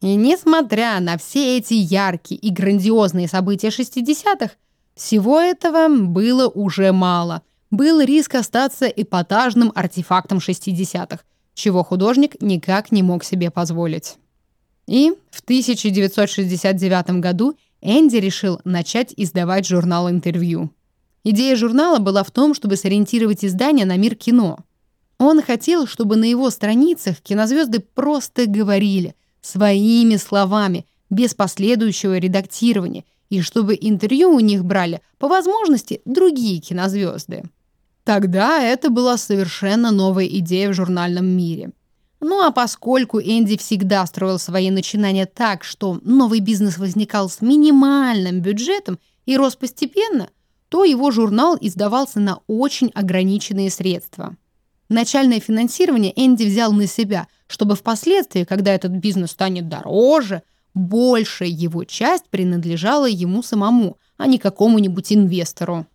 И 0.00 0.14
несмотря 0.14 0.98
на 1.00 1.16
все 1.16 1.58
эти 1.58 1.74
яркие 1.74 2.38
и 2.40 2.50
грандиозные 2.50 3.28
события 3.28 3.68
60-х, 3.68 4.50
всего 4.94 5.40
этого 5.40 5.88
было 5.88 6.48
уже 6.48 6.92
мало. 6.92 7.42
Был 7.70 8.00
риск 8.00 8.34
остаться 8.34 8.86
эпатажным 8.86 9.70
артефактом 9.76 10.38
60-х, 10.38 11.20
чего 11.54 11.84
художник 11.84 12.40
никак 12.42 12.90
не 12.90 13.04
мог 13.04 13.22
себе 13.22 13.50
позволить. 13.52 14.16
И 14.88 15.12
в 15.30 15.40
1969 15.40 17.20
году 17.20 17.56
Энди 17.80 18.16
решил 18.16 18.60
начать 18.64 19.14
издавать 19.16 19.68
журнал 19.68 20.10
интервью. 20.10 20.70
Идея 21.22 21.54
журнала 21.54 21.98
была 22.00 22.24
в 22.24 22.32
том, 22.32 22.54
чтобы 22.54 22.76
сориентировать 22.76 23.44
издание 23.44 23.86
на 23.86 23.96
мир 23.96 24.16
кино. 24.16 24.58
Он 25.18 25.40
хотел, 25.40 25.86
чтобы 25.86 26.16
на 26.16 26.24
его 26.24 26.50
страницах 26.50 27.20
кинозвезды 27.20 27.78
просто 27.78 28.46
говорили 28.46 29.14
своими 29.42 30.16
словами, 30.16 30.86
без 31.08 31.34
последующего 31.34 32.18
редактирования, 32.18 33.04
и 33.28 33.42
чтобы 33.42 33.78
интервью 33.80 34.30
у 34.34 34.40
них 34.40 34.64
брали, 34.64 35.02
по 35.18 35.28
возможности, 35.28 36.00
другие 36.04 36.60
кинозвезды. 36.60 37.44
Тогда 38.04 38.62
это 38.62 38.90
была 38.90 39.16
совершенно 39.16 39.90
новая 39.90 40.26
идея 40.26 40.70
в 40.70 40.74
журнальном 40.74 41.26
мире. 41.26 41.70
Ну 42.20 42.42
а 42.44 42.50
поскольку 42.50 43.18
Энди 43.18 43.56
всегда 43.56 44.04
строил 44.06 44.38
свои 44.38 44.70
начинания 44.70 45.26
так, 45.26 45.64
что 45.64 46.00
новый 46.02 46.40
бизнес 46.40 46.76
возникал 46.76 47.30
с 47.30 47.40
минимальным 47.40 48.40
бюджетом 48.40 48.98
и 49.24 49.36
рос 49.36 49.56
постепенно, 49.56 50.28
то 50.68 50.84
его 50.84 51.10
журнал 51.10 51.56
издавался 51.60 52.20
на 52.20 52.40
очень 52.46 52.90
ограниченные 52.94 53.70
средства. 53.70 54.36
Начальное 54.88 55.40
финансирование 55.40 56.12
Энди 56.14 56.44
взял 56.44 56.72
на 56.72 56.86
себя, 56.86 57.26
чтобы 57.46 57.74
впоследствии, 57.74 58.44
когда 58.44 58.74
этот 58.74 58.92
бизнес 58.92 59.30
станет 59.30 59.68
дороже, 59.68 60.42
большая 60.74 61.48
его 61.48 61.84
часть 61.84 62.28
принадлежала 62.28 63.08
ему 63.08 63.42
самому, 63.42 63.98
а 64.16 64.26
не 64.26 64.38
какому-нибудь 64.38 65.12
инвестору. 65.12 65.86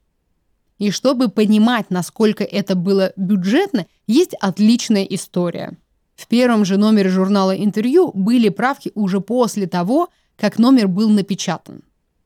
И 0.78 0.92
чтобы 0.92 1.30
понимать, 1.30 1.90
насколько 1.90 2.44
это 2.44 2.76
было 2.76 3.14
бюджетно, 3.16 3.86
есть 4.08 4.34
отличная 4.42 5.04
история. 5.04 5.78
В 6.16 6.28
первом 6.28 6.66
же 6.66 6.78
номере 6.78 7.10
журнала 7.10 7.56
«Интервью» 7.56 8.12
были 8.14 8.50
правки 8.50 8.92
уже 8.96 9.22
после 9.22 9.68
того, 9.68 10.10
как 10.38 10.60
номер 10.60 10.88
был 10.88 11.10
напечатан. 11.10 11.84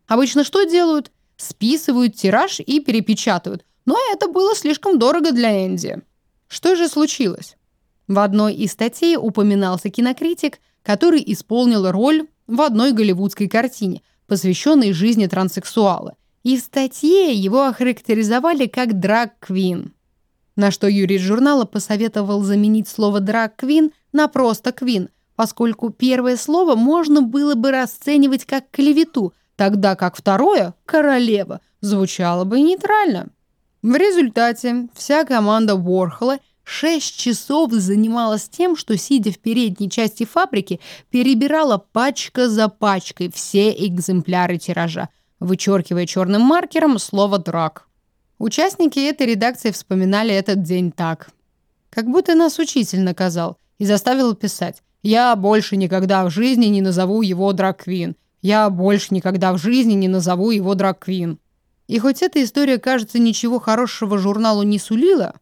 Обычно 0.07 0.43
что 0.43 0.63
делают? 0.63 1.11
Списывают 1.37 2.15
тираж 2.15 2.59
и 2.59 2.79
перепечатывают. 2.79 3.65
Но 3.85 3.97
это 4.11 4.27
было 4.27 4.55
слишком 4.55 4.99
дорого 4.99 5.31
для 5.31 5.65
Энди. 5.65 6.01
Что 6.47 6.75
же 6.75 6.87
случилось? 6.87 7.55
В 8.07 8.19
одной 8.19 8.55
из 8.55 8.71
статей 8.71 9.15
упоминался 9.15 9.89
кинокритик, 9.89 10.59
который 10.83 11.23
исполнил 11.25 11.89
роль 11.91 12.27
в 12.47 12.61
одной 12.61 12.91
голливудской 12.91 13.47
картине, 13.47 14.01
посвященной 14.25 14.93
жизни 14.93 15.27
транссексуала. 15.27 16.15
И 16.43 16.57
в 16.57 16.61
статье 16.61 17.33
его 17.33 17.65
охарактеризовали 17.65 18.67
как 18.67 18.99
драг-квин. 18.99 19.93
На 20.55 20.71
что 20.71 20.87
юрист 20.87 21.23
журнала 21.23 21.65
посоветовал 21.65 22.41
заменить 22.43 22.87
слово 22.87 23.19
драг-квин 23.19 23.91
на 24.11 24.27
просто 24.27 24.71
квин, 24.71 25.09
поскольку 25.35 25.89
первое 25.89 26.35
слово 26.35 26.75
можно 26.75 27.21
было 27.21 27.55
бы 27.55 27.71
расценивать 27.71 28.45
как 28.45 28.69
клевету, 28.71 29.33
тогда 29.55 29.95
как 29.95 30.17
второе 30.17 30.73
«королева» 30.85 31.61
звучало 31.81 32.43
бы 32.43 32.59
нейтрально. 32.59 33.29
В 33.81 33.95
результате 33.95 34.89
вся 34.93 35.23
команда 35.23 35.75
Уорхола 35.75 36.39
шесть 36.65 37.17
часов 37.17 37.71
занималась 37.71 38.49
тем, 38.49 38.75
что, 38.75 38.97
сидя 38.97 39.31
в 39.31 39.39
передней 39.39 39.89
части 39.89 40.25
фабрики, 40.25 40.81
перебирала 41.09 41.77
пачка 41.77 42.49
за 42.49 42.67
пачкой 42.67 43.31
все 43.31 43.71
экземпляры 43.71 44.57
тиража, 44.57 45.07
вычеркивая 45.39 46.05
черным 46.05 46.41
маркером 46.41 46.99
слово 46.99 47.39
«драк». 47.39 47.87
Участники 48.37 48.99
этой 48.99 49.27
редакции 49.27 49.71
вспоминали 49.71 50.33
этот 50.33 50.63
день 50.63 50.91
так. 50.91 51.29
Как 51.89 52.09
будто 52.09 52.35
нас 52.35 52.57
учитель 52.59 53.01
наказал 53.01 53.57
и 53.77 53.85
заставил 53.85 54.33
писать 54.35 54.81
«Я 55.03 55.35
больше 55.35 55.75
никогда 55.75 56.25
в 56.25 56.29
жизни 56.29 56.67
не 56.67 56.81
назову 56.81 57.21
его 57.21 57.51
драквин. 57.53 58.15
Я 58.41 58.69
больше 58.69 59.13
никогда 59.13 59.51
в 59.53 59.57
жизни 59.57 59.93
не 59.93 60.07
назову 60.07 60.51
его 60.51 60.75
драквин». 60.75 61.39
И 61.87 61.97
хоть 61.97 62.21
эта 62.21 62.43
история, 62.43 62.77
кажется, 62.77 63.17
ничего 63.17 63.59
хорошего 63.59 64.19
журналу 64.19 64.61
не 64.61 64.77
сулила, 64.77 65.33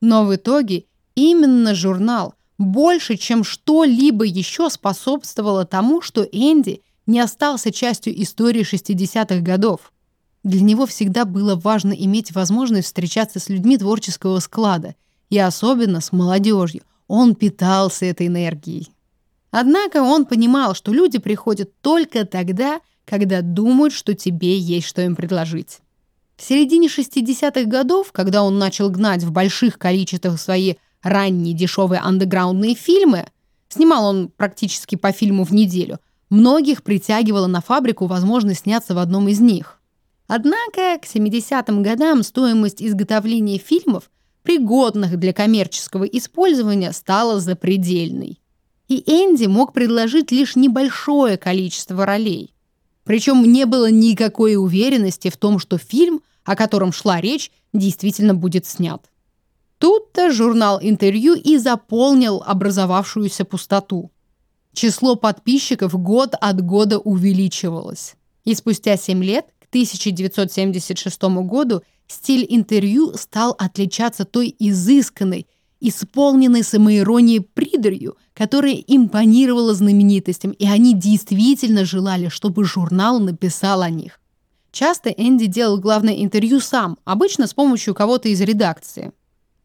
но 0.00 0.24
в 0.24 0.34
итоге 0.34 0.86
именно 1.14 1.74
журнал 1.74 2.34
больше, 2.56 3.16
чем 3.16 3.44
что-либо 3.44 4.24
еще 4.24 4.70
способствовало 4.70 5.66
тому, 5.66 6.00
что 6.00 6.22
Энди 6.22 6.80
не 7.06 7.20
остался 7.20 7.72
частью 7.72 8.20
истории 8.22 8.62
60-х 8.62 9.40
годов. 9.40 9.92
Для 10.42 10.60
него 10.60 10.86
всегда 10.86 11.24
было 11.24 11.54
важно 11.54 11.92
иметь 11.92 12.32
возможность 12.32 12.86
встречаться 12.86 13.38
с 13.38 13.48
людьми 13.48 13.78
творческого 13.78 14.38
склада, 14.40 14.94
и 15.30 15.38
особенно 15.38 16.00
с 16.00 16.12
молодежью. 16.12 16.82
Он 17.08 17.34
питался 17.34 18.06
этой 18.06 18.26
энергией. 18.26 18.90
Однако 19.50 20.02
он 20.02 20.24
понимал, 20.24 20.74
что 20.74 20.92
люди 20.92 21.18
приходят 21.18 21.70
только 21.80 22.24
тогда, 22.24 22.80
когда 23.04 23.42
думают, 23.42 23.92
что 23.92 24.14
тебе 24.14 24.58
есть 24.58 24.86
что 24.86 25.02
им 25.02 25.14
предложить. 25.14 25.80
В 26.36 26.42
середине 26.42 26.88
60-х 26.88 27.64
годов, 27.64 28.12
когда 28.12 28.42
он 28.42 28.58
начал 28.58 28.90
гнать 28.90 29.22
в 29.22 29.30
больших 29.30 29.78
количествах 29.78 30.40
свои 30.40 30.74
ранние 31.02 31.54
дешевые 31.54 32.00
андеграундные 32.00 32.74
фильмы, 32.74 33.26
снимал 33.68 34.06
он 34.06 34.28
практически 34.28 34.96
по 34.96 35.12
фильму 35.12 35.44
в 35.44 35.52
неделю, 35.52 35.98
многих 36.32 36.82
притягивала 36.82 37.46
на 37.46 37.60
фабрику 37.60 38.06
возможность 38.06 38.62
сняться 38.62 38.94
в 38.94 38.98
одном 38.98 39.28
из 39.28 39.38
них. 39.38 39.78
Однако 40.26 40.98
к 40.98 41.04
70-м 41.04 41.82
годам 41.82 42.22
стоимость 42.22 42.82
изготовления 42.82 43.58
фильмов, 43.58 44.10
пригодных 44.42 45.18
для 45.18 45.34
коммерческого 45.34 46.04
использования, 46.04 46.92
стала 46.92 47.38
запредельной. 47.38 48.40
И 48.88 49.02
Энди 49.06 49.44
мог 49.44 49.74
предложить 49.74 50.32
лишь 50.32 50.56
небольшое 50.56 51.36
количество 51.36 52.06
ролей. 52.06 52.54
Причем 53.04 53.42
не 53.42 53.66
было 53.66 53.90
никакой 53.90 54.56
уверенности 54.56 55.28
в 55.28 55.36
том, 55.36 55.58
что 55.58 55.76
фильм, 55.76 56.22
о 56.44 56.56
котором 56.56 56.92
шла 56.92 57.20
речь, 57.20 57.52
действительно 57.74 58.34
будет 58.34 58.64
снят. 58.64 59.04
Тут-то 59.76 60.30
журнал 60.30 60.78
интервью 60.80 61.34
и 61.34 61.58
заполнил 61.58 62.42
образовавшуюся 62.46 63.44
пустоту. 63.44 64.10
Число 64.74 65.16
подписчиков 65.16 65.94
год 66.00 66.34
от 66.40 66.64
года 66.64 66.98
увеличивалось. 66.98 68.14
И 68.44 68.54
спустя 68.54 68.96
7 68.96 69.22
лет, 69.22 69.46
к 69.60 69.66
1976 69.68 71.22
году, 71.44 71.82
стиль 72.08 72.46
интервью 72.48 73.14
стал 73.16 73.54
отличаться 73.58 74.24
той 74.24 74.54
изысканной, 74.58 75.46
исполненной 75.80 76.62
самоиронией 76.62 77.40
придурью, 77.40 78.16
которая 78.34 78.74
импонировала 78.74 79.74
знаменитостям, 79.74 80.52
и 80.52 80.66
они 80.66 80.94
действительно 80.94 81.84
желали, 81.84 82.28
чтобы 82.28 82.64
журнал 82.64 83.20
написал 83.20 83.82
о 83.82 83.90
них. 83.90 84.20
Часто 84.70 85.10
Энди 85.10 85.46
делал 85.46 85.78
главное 85.78 86.14
интервью 86.14 86.60
сам, 86.60 86.96
обычно 87.04 87.46
с 87.46 87.52
помощью 87.52 87.94
кого-то 87.94 88.28
из 88.28 88.40
редакции. 88.40 89.12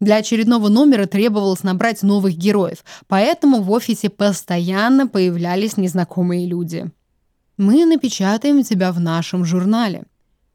Для 0.00 0.16
очередного 0.16 0.68
номера 0.68 1.06
требовалось 1.06 1.62
набрать 1.62 2.02
новых 2.02 2.36
героев, 2.36 2.84
поэтому 3.06 3.62
в 3.62 3.70
офисе 3.70 4.10
постоянно 4.10 5.08
появлялись 5.08 5.76
незнакомые 5.76 6.46
люди. 6.46 6.90
«Мы 7.56 7.84
напечатаем 7.84 8.62
тебя 8.62 8.92
в 8.92 9.00
нашем 9.00 9.44
журнале». 9.44 10.04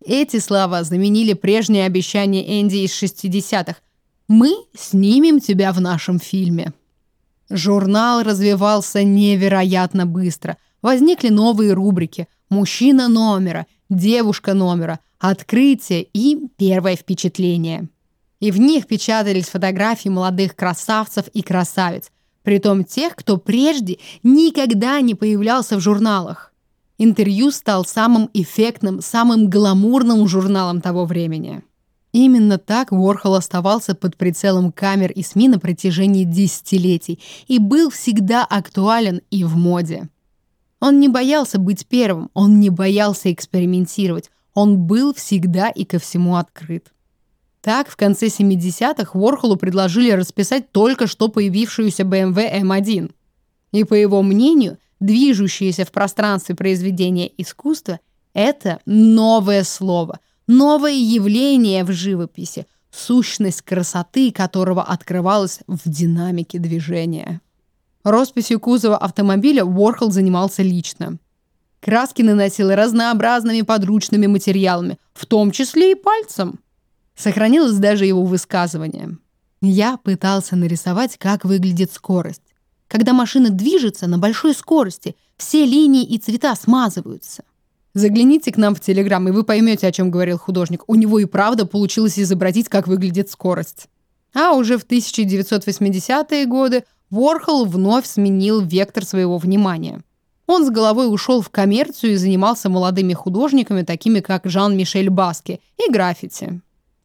Эти 0.05 0.39
слова 0.39 0.83
заменили 0.83 1.33
прежние 1.33 1.85
обещания 1.85 2.61
Энди 2.61 2.77
из 2.77 2.91
60-х– 2.91 3.77
мы 4.27 4.55
снимем 4.75 5.39
тебя 5.39 5.71
в 5.73 5.81
нашем 5.81 6.19
фильме. 6.19 6.73
Журнал 7.49 8.23
развивался 8.23 9.03
невероятно 9.03 10.05
быстро. 10.05 10.57
Возникли 10.81 11.29
новые 11.29 11.73
рубрики 11.73 12.27
«Мужчина 12.49 13.07
номера», 13.07 13.67
«Девушка 13.89 14.53
номера», 14.53 14.99
«Открытие» 15.19 16.03
и 16.13 16.47
«Первое 16.57 16.95
впечатление». 16.95 17.89
И 18.43 18.51
в 18.51 18.59
них 18.59 18.87
печатались 18.87 19.47
фотографии 19.47 20.09
молодых 20.09 20.53
красавцев 20.57 21.29
и 21.29 21.41
красавиц, 21.41 22.11
притом 22.41 22.83
тех, 22.83 23.15
кто 23.15 23.37
прежде 23.37 23.99
никогда 24.21 24.99
не 24.99 25.15
появлялся 25.15 25.77
в 25.77 25.79
журналах. 25.79 26.51
Интервью 26.97 27.51
стал 27.51 27.85
самым 27.85 28.29
эффектным, 28.33 29.01
самым 29.01 29.49
гламурным 29.49 30.27
журналом 30.27 30.81
того 30.81 31.05
времени. 31.05 31.63
Именно 32.11 32.57
так 32.57 32.91
Уорхол 32.91 33.35
оставался 33.35 33.95
под 33.95 34.17
прицелом 34.17 34.73
камер 34.73 35.13
и 35.13 35.23
СМИ 35.23 35.47
на 35.47 35.57
протяжении 35.57 36.25
десятилетий 36.25 37.21
и 37.47 37.59
был 37.59 37.91
всегда 37.91 38.43
актуален 38.43 39.21
и 39.31 39.45
в 39.45 39.55
моде. 39.55 40.09
Он 40.81 40.99
не 40.99 41.07
боялся 41.07 41.59
быть 41.59 41.87
первым, 41.87 42.29
он 42.33 42.59
не 42.59 42.69
боялся 42.69 43.31
экспериментировать, 43.31 44.31
он 44.53 44.79
был 44.79 45.13
всегда 45.13 45.69
и 45.69 45.85
ко 45.85 45.97
всему 45.97 46.35
открыт. 46.35 46.89
Так, 47.63 47.87
в 47.87 47.95
конце 47.95 48.27
70-х 48.27 49.17
Уорхолу 49.17 49.55
предложили 49.55 50.11
расписать 50.11 50.73
только 50.73 51.07
что 51.07 51.29
появившуюся 51.29 52.03
BMW 52.03 52.61
M1. 52.61 53.13
И, 53.71 53.85
по 53.85 53.93
его 53.93 54.21
мнению, 54.21 54.79
движущееся 54.99 55.85
в 55.85 55.91
пространстве 55.93 56.55
произведение 56.55 57.31
искусства– 57.41 58.01
это 58.33 58.81
новое 58.85 59.63
слово, 59.63 60.19
новое 60.45 60.91
явление 60.91 61.85
в 61.85 61.93
живописи, 61.93 62.67
сущность 62.91 63.61
красоты 63.61 64.33
которого 64.33 64.83
открывалась 64.83 65.61
в 65.65 65.89
динамике 65.89 66.59
движения. 66.59 67.39
Росписью 68.03 68.59
кузова 68.59 68.97
автомобиля 68.97 69.63
Уорхол 69.63 70.11
занимался 70.11 70.63
лично. 70.63 71.17
Краски 71.79 72.23
наносил 72.23 72.71
разнообразными 72.71 73.61
подручными 73.61 74.27
материалами, 74.27 74.97
в 75.13 75.25
том 75.25 75.51
числе 75.51 75.93
и 75.93 75.95
пальцем. 75.95 76.59
Сохранилось 77.15 77.77
даже 77.77 78.05
его 78.05 78.23
высказывание. 78.23 79.17
Я 79.61 79.97
пытался 79.97 80.55
нарисовать, 80.55 81.17
как 81.17 81.45
выглядит 81.45 81.91
скорость. 81.91 82.41
Когда 82.87 83.13
машина 83.13 83.49
движется 83.49 84.07
на 84.07 84.17
большой 84.17 84.53
скорости, 84.53 85.15
все 85.37 85.65
линии 85.65 86.03
и 86.03 86.17
цвета 86.17 86.55
смазываются. 86.55 87.43
Загляните 87.93 88.51
к 88.51 88.57
нам 88.57 88.75
в 88.75 88.79
Телеграм, 88.79 89.27
и 89.27 89.31
вы 89.31 89.43
поймете, 89.43 89.87
о 89.87 89.91
чем 89.91 90.09
говорил 90.09 90.37
художник. 90.37 90.83
У 90.87 90.95
него 90.95 91.19
и 91.19 91.25
правда 91.25 91.65
получилось 91.65 92.17
изобразить, 92.17 92.67
как 92.67 92.87
выглядит 92.87 93.29
скорость. 93.29 93.87
А 94.33 94.53
уже 94.53 94.77
в 94.77 94.85
1980-е 94.85 96.45
годы 96.47 96.83
Ворхол 97.11 97.65
вновь 97.65 98.07
сменил 98.07 98.61
вектор 98.61 99.05
своего 99.05 99.37
внимания. 99.37 100.01
Он 100.47 100.65
с 100.65 100.71
головой 100.71 101.13
ушел 101.13 101.41
в 101.41 101.49
коммерцию 101.49 102.13
и 102.13 102.17
занимался 102.17 102.69
молодыми 102.69 103.13
художниками, 103.13 103.83
такими 103.83 104.19
как 104.19 104.41
Жан-Мишель 104.45 105.11
Баски, 105.11 105.61
и 105.77 105.91
граффити. 105.91 106.61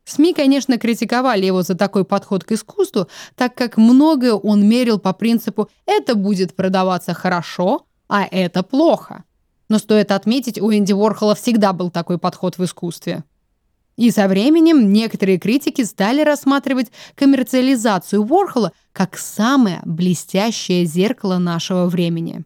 СМИ, 0.09 0.33
конечно, 0.33 0.79
критиковали 0.79 1.47
его 1.47 1.63
за 1.63 1.75
такой 1.75 2.05
подход 2.05 2.45
к 2.45 2.53
искусству, 2.53 3.09
так 3.35 3.55
как 3.55 3.77
многое 3.77 4.33
он 4.33 4.67
мерил 4.67 4.99
по 4.99 5.13
принципу 5.13 5.69
«это 5.87 6.15
будет 6.15 6.57
продаваться 6.57 7.15
хорошо, 7.15 7.87
а 8.09 8.25
это 8.25 8.63
плохо». 8.63 9.25
Но 9.69 9.79
стоит 9.79 10.13
отметить, 10.13 10.61
у 10.61 10.73
Энди 10.73 10.93
Уорхола 10.93 11.35
всегда 11.35 11.73
был 11.73 11.91
такой 11.91 12.19
подход 12.19 12.57
в 12.57 12.65
искусстве. 12.65 13.25
И 13.97 14.11
со 14.11 14.29
временем 14.29 14.93
некоторые 14.93 15.39
критики 15.39 15.83
стали 15.83 16.23
рассматривать 16.23 16.91
коммерциализацию 17.15 18.23
Уорхола 18.23 18.73
как 18.93 19.19
самое 19.19 19.81
блестящее 19.85 20.85
зеркало 20.85 21.39
нашего 21.39 21.87
времени 21.87 22.45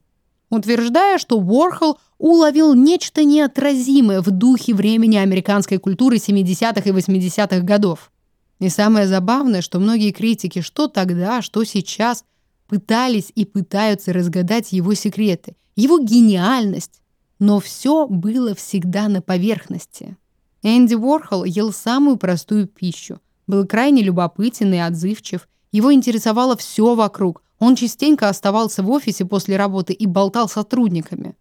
утверждая, 0.53 1.17
что 1.17 1.41
Уорхол 1.41 1.99
уловил 2.19 2.75
нечто 2.75 3.25
неотразимое 3.25 4.21
в 4.21 4.31
духе 4.31 4.75
времени 4.75 5.17
американской 5.17 5.79
культуры 5.79 6.17
70-х 6.17 6.83
и 6.83 6.93
80-х 6.93 7.61
годов. 7.61 8.13
И 8.61 8.69
самое 8.69 9.09
забавное, 9.09 9.63
что 9.63 9.81
многие 9.81 10.13
критики, 10.13 10.61
что 10.61 10.89
тогда, 10.89 11.41
что 11.41 11.65
сейчас, 11.65 12.25
пытались 12.69 13.33
и 13.35 13.47
пытаются 13.47 14.13
разгадать 14.13 14.73
его 14.73 14.93
секреты, 14.93 15.57
его 15.75 15.99
гениальность. 15.99 17.01
Но 17.39 17.59
все 17.59 18.07
было 18.07 18.55
всегда 18.55 19.09
на 19.09 19.23
поверхности. 19.23 20.19
Энди 20.63 20.95
Уорхол 20.95 21.45
ел 21.45 21.73
самую 21.73 22.19
простую 22.19 22.69
пищу, 22.69 23.21
был 23.47 23.67
крайне 23.67 24.03
любопытен 24.03 24.75
и 24.75 24.79
отзывчив, 24.79 25.49
его 25.73 25.95
интересовало 25.95 26.59
все 26.59 26.95
вокруг– 26.95 27.43
он 27.63 27.77
частенько 27.77 28.29
оставался 28.29 28.83
в 28.83 28.91
офисе 28.91 29.25
после 29.25 29.57
работы 29.57 29.93
и 29.93 30.05
болтал 30.07 30.49
с 30.49 30.55
сотрудниками. 30.55 31.37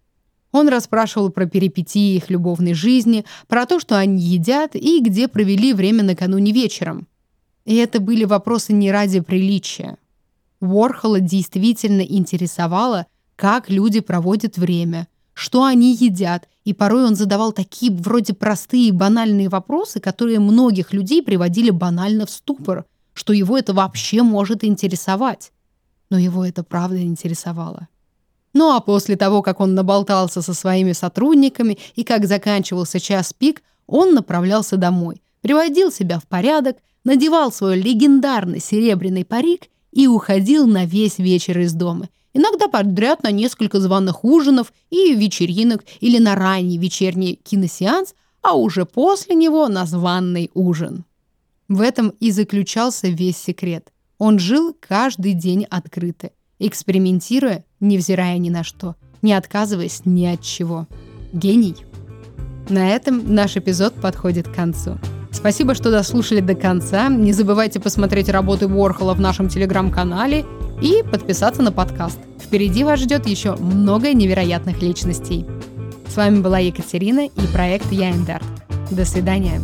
Он 0.51 0.69
расспрашивал 0.69 1.31
про 1.31 1.47
перипетии 1.47 2.15
их 2.15 2.29
любовной 2.29 2.75
жизни, 2.75 3.25
про 3.47 3.65
то, 3.65 3.79
что 3.79 3.97
они 3.97 4.21
едят 4.21 4.75
и 4.75 5.01
где 5.01 5.27
провели 5.27 5.73
время 5.73 6.03
накануне 6.03 6.51
вечером. 6.51 7.07
И 7.65 7.75
это 7.75 7.99
были 7.99 8.25
вопросы 8.25 8.71
не 8.71 8.91
ради 8.91 9.21
приличия. 9.21 9.97
Уорхола 10.59 11.21
действительно 11.21 12.01
интересовало, 12.01 13.07
как 13.35 13.71
люди 13.71 13.99
проводят 13.99 14.59
время, 14.59 15.07
что 15.33 15.63
они 15.63 15.95
едят, 15.95 16.47
и 16.65 16.73
порой 16.73 17.05
он 17.05 17.15
задавал 17.15 17.51
такие 17.51 17.91
вроде 17.91 18.35
простые 18.35 18.91
банальные 18.91 19.49
вопросы, 19.49 19.99
которые 19.99 20.39
многих 20.39 20.93
людей 20.93 21.23
приводили 21.23 21.71
банально 21.71 22.27
в 22.27 22.29
ступор, 22.29 22.85
что 23.13 23.33
его 23.33 23.57
это 23.57 23.73
вообще 23.73 24.21
может 24.21 24.63
интересовать 24.63 25.51
но 26.11 26.19
его 26.19 26.45
это 26.45 26.63
правда 26.63 27.01
интересовало. 27.01 27.87
Ну 28.53 28.75
а 28.75 28.81
после 28.81 29.15
того, 29.15 29.41
как 29.41 29.61
он 29.61 29.73
наболтался 29.73 30.41
со 30.41 30.53
своими 30.53 30.91
сотрудниками 30.91 31.79
и 31.95 32.03
как 32.03 32.27
заканчивался 32.27 32.99
час 32.99 33.33
пик, 33.33 33.63
он 33.87 34.13
направлялся 34.13 34.75
домой, 34.75 35.23
приводил 35.39 35.89
себя 35.89 36.19
в 36.19 36.27
порядок, 36.27 36.77
надевал 37.05 37.51
свой 37.51 37.79
легендарный 37.79 38.59
серебряный 38.59 39.23
парик 39.23 39.69
и 39.93 40.05
уходил 40.05 40.67
на 40.67 40.85
весь 40.85 41.17
вечер 41.17 41.59
из 41.59 41.73
дома. 41.73 42.09
Иногда 42.33 42.67
подряд 42.67 43.23
на 43.23 43.31
несколько 43.31 43.79
званых 43.79 44.25
ужинов 44.25 44.73
и 44.89 45.15
вечеринок 45.15 45.85
или 46.01 46.17
на 46.17 46.35
ранний 46.35 46.77
вечерний 46.77 47.39
киносеанс, 47.41 48.15
а 48.41 48.57
уже 48.57 48.85
после 48.85 49.33
него 49.33 49.69
на 49.69 49.85
званный 49.85 50.51
ужин. 50.53 51.05
В 51.69 51.79
этом 51.79 52.09
и 52.19 52.31
заключался 52.31 53.07
весь 53.07 53.37
секрет– 53.37 53.91
он 54.21 54.37
жил 54.37 54.77
каждый 54.79 55.33
день 55.33 55.65
открыто, 55.67 56.29
экспериментируя, 56.59 57.65
невзирая 57.79 58.37
ни 58.37 58.51
на 58.51 58.63
что, 58.63 58.95
не 59.23 59.33
отказываясь 59.33 60.03
ни 60.05 60.25
от 60.25 60.43
чего. 60.43 60.87
Гений. 61.33 61.75
На 62.69 62.89
этом 62.89 63.33
наш 63.33 63.57
эпизод 63.57 63.95
подходит 63.95 64.47
к 64.47 64.53
концу. 64.53 64.99
Спасибо, 65.31 65.73
что 65.73 65.89
дослушали 65.89 66.39
до 66.39 66.53
конца. 66.53 67.09
Не 67.09 67.33
забывайте 67.33 67.79
посмотреть 67.79 68.29
работы 68.29 68.67
Уорхола 68.67 69.15
в 69.15 69.19
нашем 69.19 69.49
телеграм-канале 69.49 70.45
и 70.83 71.01
подписаться 71.01 71.63
на 71.63 71.71
подкаст. 71.71 72.19
Впереди 72.39 72.83
вас 72.83 72.99
ждет 72.99 73.25
еще 73.25 73.55
много 73.55 74.13
невероятных 74.13 74.83
личностей. 74.83 75.47
С 76.07 76.15
вами 76.15 76.41
была 76.41 76.59
Екатерина 76.59 77.25
и 77.25 77.47
проект 77.51 77.91
Я 77.91 78.13
До 78.91 79.03
свидания. 79.03 79.59